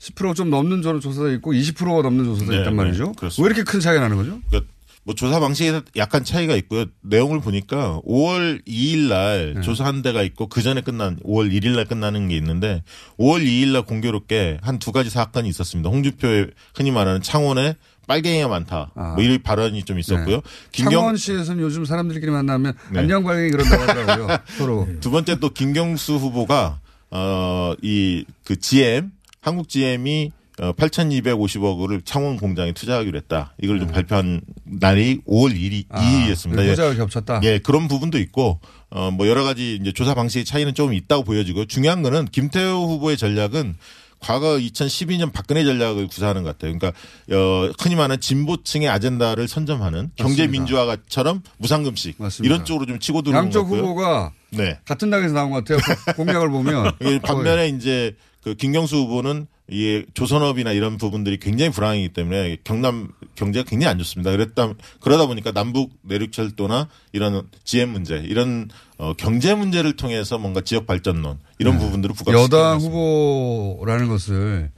[0.00, 3.12] 10%좀 넘는 조사도 있고 20%가 넘는 조사도 네, 있단 네, 말이죠.
[3.38, 4.40] 왜 이렇게 큰 차이가 나는 거죠?
[4.48, 4.70] 그러니까
[5.04, 6.86] 뭐 조사 방식에 약간 차이가 있고요.
[7.02, 9.60] 내용을 보니까 5월 2일 날 네.
[9.60, 12.82] 조사한 데가 있고 그 전에 끝난 5월 1일 날 끝나는 게 있는데
[13.18, 15.88] 5월 2일 날 공교롭게 한 두 가지 사건이 있었습니다.
[15.88, 17.76] 홍준표의 흔히 말하는 창원에
[18.06, 18.90] 빨갱이가 많다.
[18.94, 20.36] 뭐 이런 발언이 좀 있었고요.
[20.38, 20.40] 아.
[20.72, 20.84] 네.
[20.84, 22.98] 창원시에서는 요즘 사람들끼리 만나면 네.
[23.00, 24.38] 안녕 관객이 그런다고 하더라고요.
[24.58, 24.88] 서로.
[25.00, 26.80] 두 번째 또 김경수 후보가
[27.10, 30.30] 어 이 그 GM 한국 GM이
[30.60, 33.54] 어, 8,250억을 창원 공장에 투자하기로 했다.
[33.62, 35.84] 이걸 좀 발표한 날이 5월 1일, 네.
[35.88, 36.68] 아, 2일이었습니다.
[36.70, 37.40] 호자가 겹쳤다.
[37.42, 41.64] 예, 그런 부분도 있고, 어, 뭐 여러 가지 이제 조사 방식의 차이는 조금 있다고 보여지고,
[41.64, 43.74] 중요한 거는 김태호 후보의 전략은
[44.22, 46.78] 과거 2012년 박근혜 전략을 구사하는 것 같아요.
[46.78, 46.98] 그러니까,
[47.36, 53.44] 어, 흔히 말하는 진보층의 아젠다를 선점하는 경제 민주화처럼 무상급식 이런 쪽으로 좀 치고 들어오는 것
[53.46, 53.80] 양쪽 같고요.
[53.82, 54.78] 후보가 네.
[54.84, 55.78] 같은 당에서 나온 것 같아요.
[56.16, 56.92] 공약을 보면.
[57.02, 63.68] 예, 반면에 이제 그 김경수 후보는 이 조선업이나 이런 부분들이 굉장히 불황이기 때문에 경남 경제가
[63.68, 64.30] 굉장히 안 좋습니다.
[64.32, 70.86] 그랬다 그러다 보니까 남북 내륙철도나 이런 GM 문제, 이런 어, 경제 문제를 통해서 뭔가 지역
[70.86, 74.70] 발전론 이런 부분들을 부각시키는 여당 후보라는 것을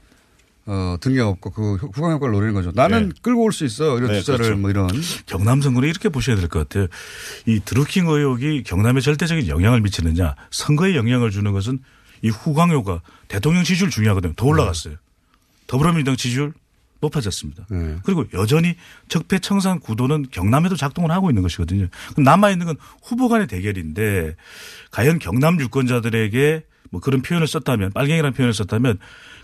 [0.66, 2.70] 어, 등에 업고 그 후광 효과를 노리는 거죠.
[2.74, 3.98] 나는 끌고 올 수 있어.
[3.98, 4.60] 이런 네, 투자를 그렇죠.
[4.60, 4.88] 뭐 이런.
[5.26, 6.86] 경남 선거는 이렇게 보셔야 될 것 같아요.
[7.46, 11.80] 이 드루킹 의혹이 경남에 절대적인 영향을 미치느냐 선거에 영향을 주는 것은
[12.24, 14.32] 이 후광효가 대통령 지지율 중요하거든요.
[14.34, 14.96] 더 올라갔어요.
[15.66, 16.54] 더불어민주당 지지율
[17.00, 17.66] 높아졌습니다.
[17.68, 17.98] 네.
[18.02, 18.76] 그리고 여전히
[19.08, 21.88] 적폐 청산 구도는 경남에도 작동을 하고 있는 것이거든요.
[22.12, 24.36] 그럼 남아 있는 건 후보 간의 대결인데
[24.90, 28.98] 과연 경남 유권자들에게 뭐 그런 표현을 썼다면 빨갱이라는 표현을 썼다면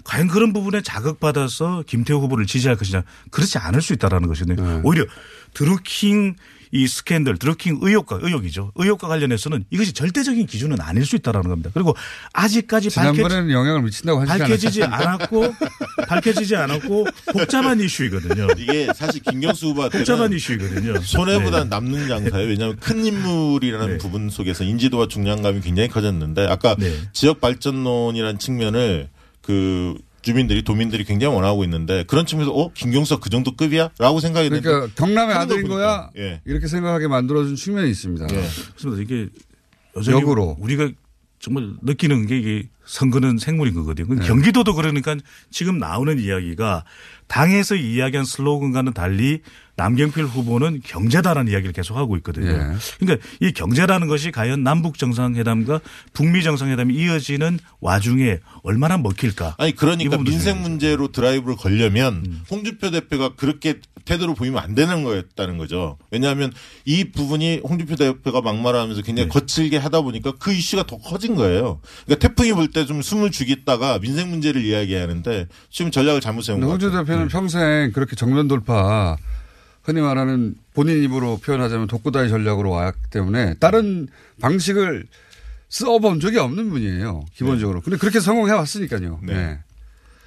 [0.04, 4.80] 과연 그런 부분에 자극받아서 김태호 후보를 지지할 것이냐 그렇지 않을 수 있다라는 것이거든요.
[4.84, 5.04] 오히려
[5.52, 6.36] 드루킹
[6.72, 8.72] 이 스캔들, 드루킹 의혹과 의혹이죠.
[8.76, 11.70] 의혹과 관련해서는 이것이 절대적인 기준은 아닐 수 있다라는 겁니다.
[11.74, 11.96] 그리고
[12.32, 14.82] 아직까지 밝혀지, 지난번에는 영향을 미친다고 하시지 밝혀지지?
[14.84, 15.54] 않았고
[16.06, 18.48] 밝혀지지 않았고 복잡한 이슈이거든요.
[18.56, 21.00] 이게 사실 김경수 후보가 복잡한 이슈이거든요.
[21.00, 21.68] 손해보다 네.
[21.70, 22.48] 남는 장사예요.
[22.48, 26.94] 왜냐하면 큰 인물이라는 부분 속에서 인지도와 중량감이 굉장히 커졌는데 아까 네.
[27.12, 29.08] 지역 발전론이라는 측면을
[29.42, 34.94] 그 주민들이 도민들이 굉장히 원하고 있는데 그런 측면에서 어 김경수가 그 정도 급이야라고 생각했는데 그러니까
[34.94, 36.10] 경남의 아들인 거야.
[36.16, 36.40] 예.
[36.44, 38.26] 이렇게 생각하게 만들어준 측면이 있습니다.
[38.26, 39.02] 그렇습니다.
[39.02, 39.28] 이게
[39.96, 40.56] 여전히 역으로.
[40.60, 40.90] 우리가
[41.38, 44.14] 정말 느끼는 게 이게 선거는 생물인 거거든요.
[44.14, 44.26] 네.
[44.26, 45.16] 경기도도 그러니까
[45.50, 46.84] 지금 나오는 이야기가
[47.28, 49.40] 당에서 이야기한 슬로건과는 달리
[49.80, 52.50] 남경필 후보는 경제다라는 이야기를 계속 하고 있거든요.
[52.50, 52.76] 예.
[52.98, 55.80] 그러니까 이 경제라는 것이 과연 남북 정상회담과
[56.12, 59.54] 북미 정상회담이 이어지는 와중에 얼마나 먹힐까?
[59.56, 62.42] 아니 이 그러니까 민생 문제로 드라이브를 걸려면 음.
[62.50, 65.96] 홍준표 대표가 그렇게 태도를 보이면 안 되는 거였다는 거죠.
[66.10, 66.52] 왜냐하면
[66.84, 69.32] 이 부분이 홍준표 대표가 막말하면서 굉장히 네.
[69.32, 71.80] 거칠게 하다 보니까 그 이슈가 더 커진 거예요.
[72.04, 76.66] 그러니까 태풍이 불 때 좀 숨을 죽이다가 민생 문제를 이야기하는데 지금 전략을 잘못 세운 근데
[76.66, 77.04] 거 홍준 같아요.
[77.06, 79.16] 대표는 평생 그렇게 정면 돌파
[79.90, 84.06] 흔히 말하는 본인 입으로 표현하자면 독구다이 전략으로 왔기 때문에 다른
[84.40, 85.04] 방식을
[85.68, 87.24] 써본 적이 없는 분이에요.
[87.34, 87.80] 기본적으로.
[87.80, 89.20] 근데 그렇게 성공해 왔으니까요.
[89.22, 89.58] 네.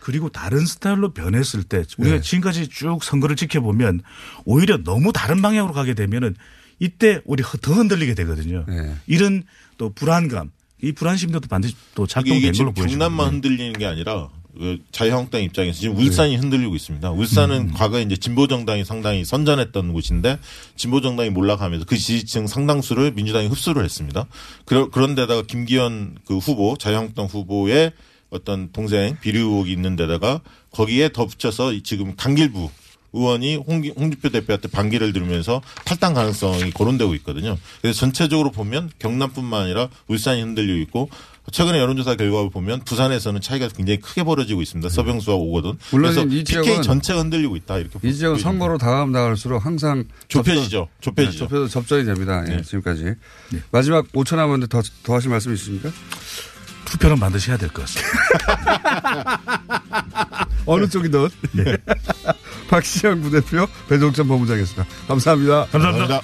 [0.02, 2.22] 그리고 다른 스타일로 변했을 때 우리가 네.
[2.22, 4.02] 지금까지 쭉 선거를 지켜보면
[4.44, 6.36] 오히려 너무 다른 방향으로 가게 되면은
[6.80, 8.66] 이때 우리 더 흔들리게 되거든요.
[8.68, 8.96] 네.
[9.08, 9.44] 이런
[9.78, 10.52] 또 불안감,
[10.82, 13.08] 이 불안심도 반드시 또 작동된 이게 걸로 보여집니다.
[13.08, 14.43] 경남만 흔들리는 게 아니라 그
[14.92, 17.12] 자유한국당 입장에서 지금 울산이 흔들리고 있습니다.
[17.12, 20.38] 울산은 과거에 이제 진보 정당이 상당히 선전했던 곳인데
[20.76, 24.28] 진보 정당이 몰락하면서 그 지지층 상당수를 민주당이 흡수를 했습니다.
[24.66, 27.94] 그러, 그런데다가 김기현 그 후보 자유한국당 후보의
[28.30, 30.42] 어떤 동생 비리 의혹이 있는 데다가
[30.72, 32.70] 거기에 덧붙여서 이 지금 강길부
[33.14, 37.58] 의원이 홍기, 홍준표 대표한테 반기를 들으면서 탈당 가능성이 거론되고 있거든요.
[37.82, 41.10] 그래서 전체적으로 보면 경남뿐만 아니라 울산이 흔들리고 있고
[41.52, 44.90] 최근에 여론조사 결과를 보면 부산에서는 차이가 굉장히 크게 벌어지고 있습니다.
[44.90, 45.74] 서병수와 오거든.
[45.92, 48.40] 물론 그래서 이 PK 전체가 흔들리고 있다 이렇게 이 지역은.
[48.40, 50.88] 선거로 다가면 다갈수록 항상 좁혀지죠.
[51.02, 51.32] 좁혀지죠.
[51.32, 52.44] 네, 좁혀서 접전이 됩니다.
[52.50, 52.62] 예, 네.
[52.64, 53.16] 지금까지.
[53.72, 55.90] 마지막 5초 남았는데 더, 더 하실 말씀 있습니까?
[56.86, 59.42] 투표는 반드시 해야 될 것 같습니다.
[60.66, 61.28] 어느 쪽이든.
[61.54, 61.78] 네.
[62.70, 64.86] 박시영 부대표, 배종찬 본부장이었습니다.
[65.08, 65.66] 감사합니다.
[65.72, 66.22] 감사합니다.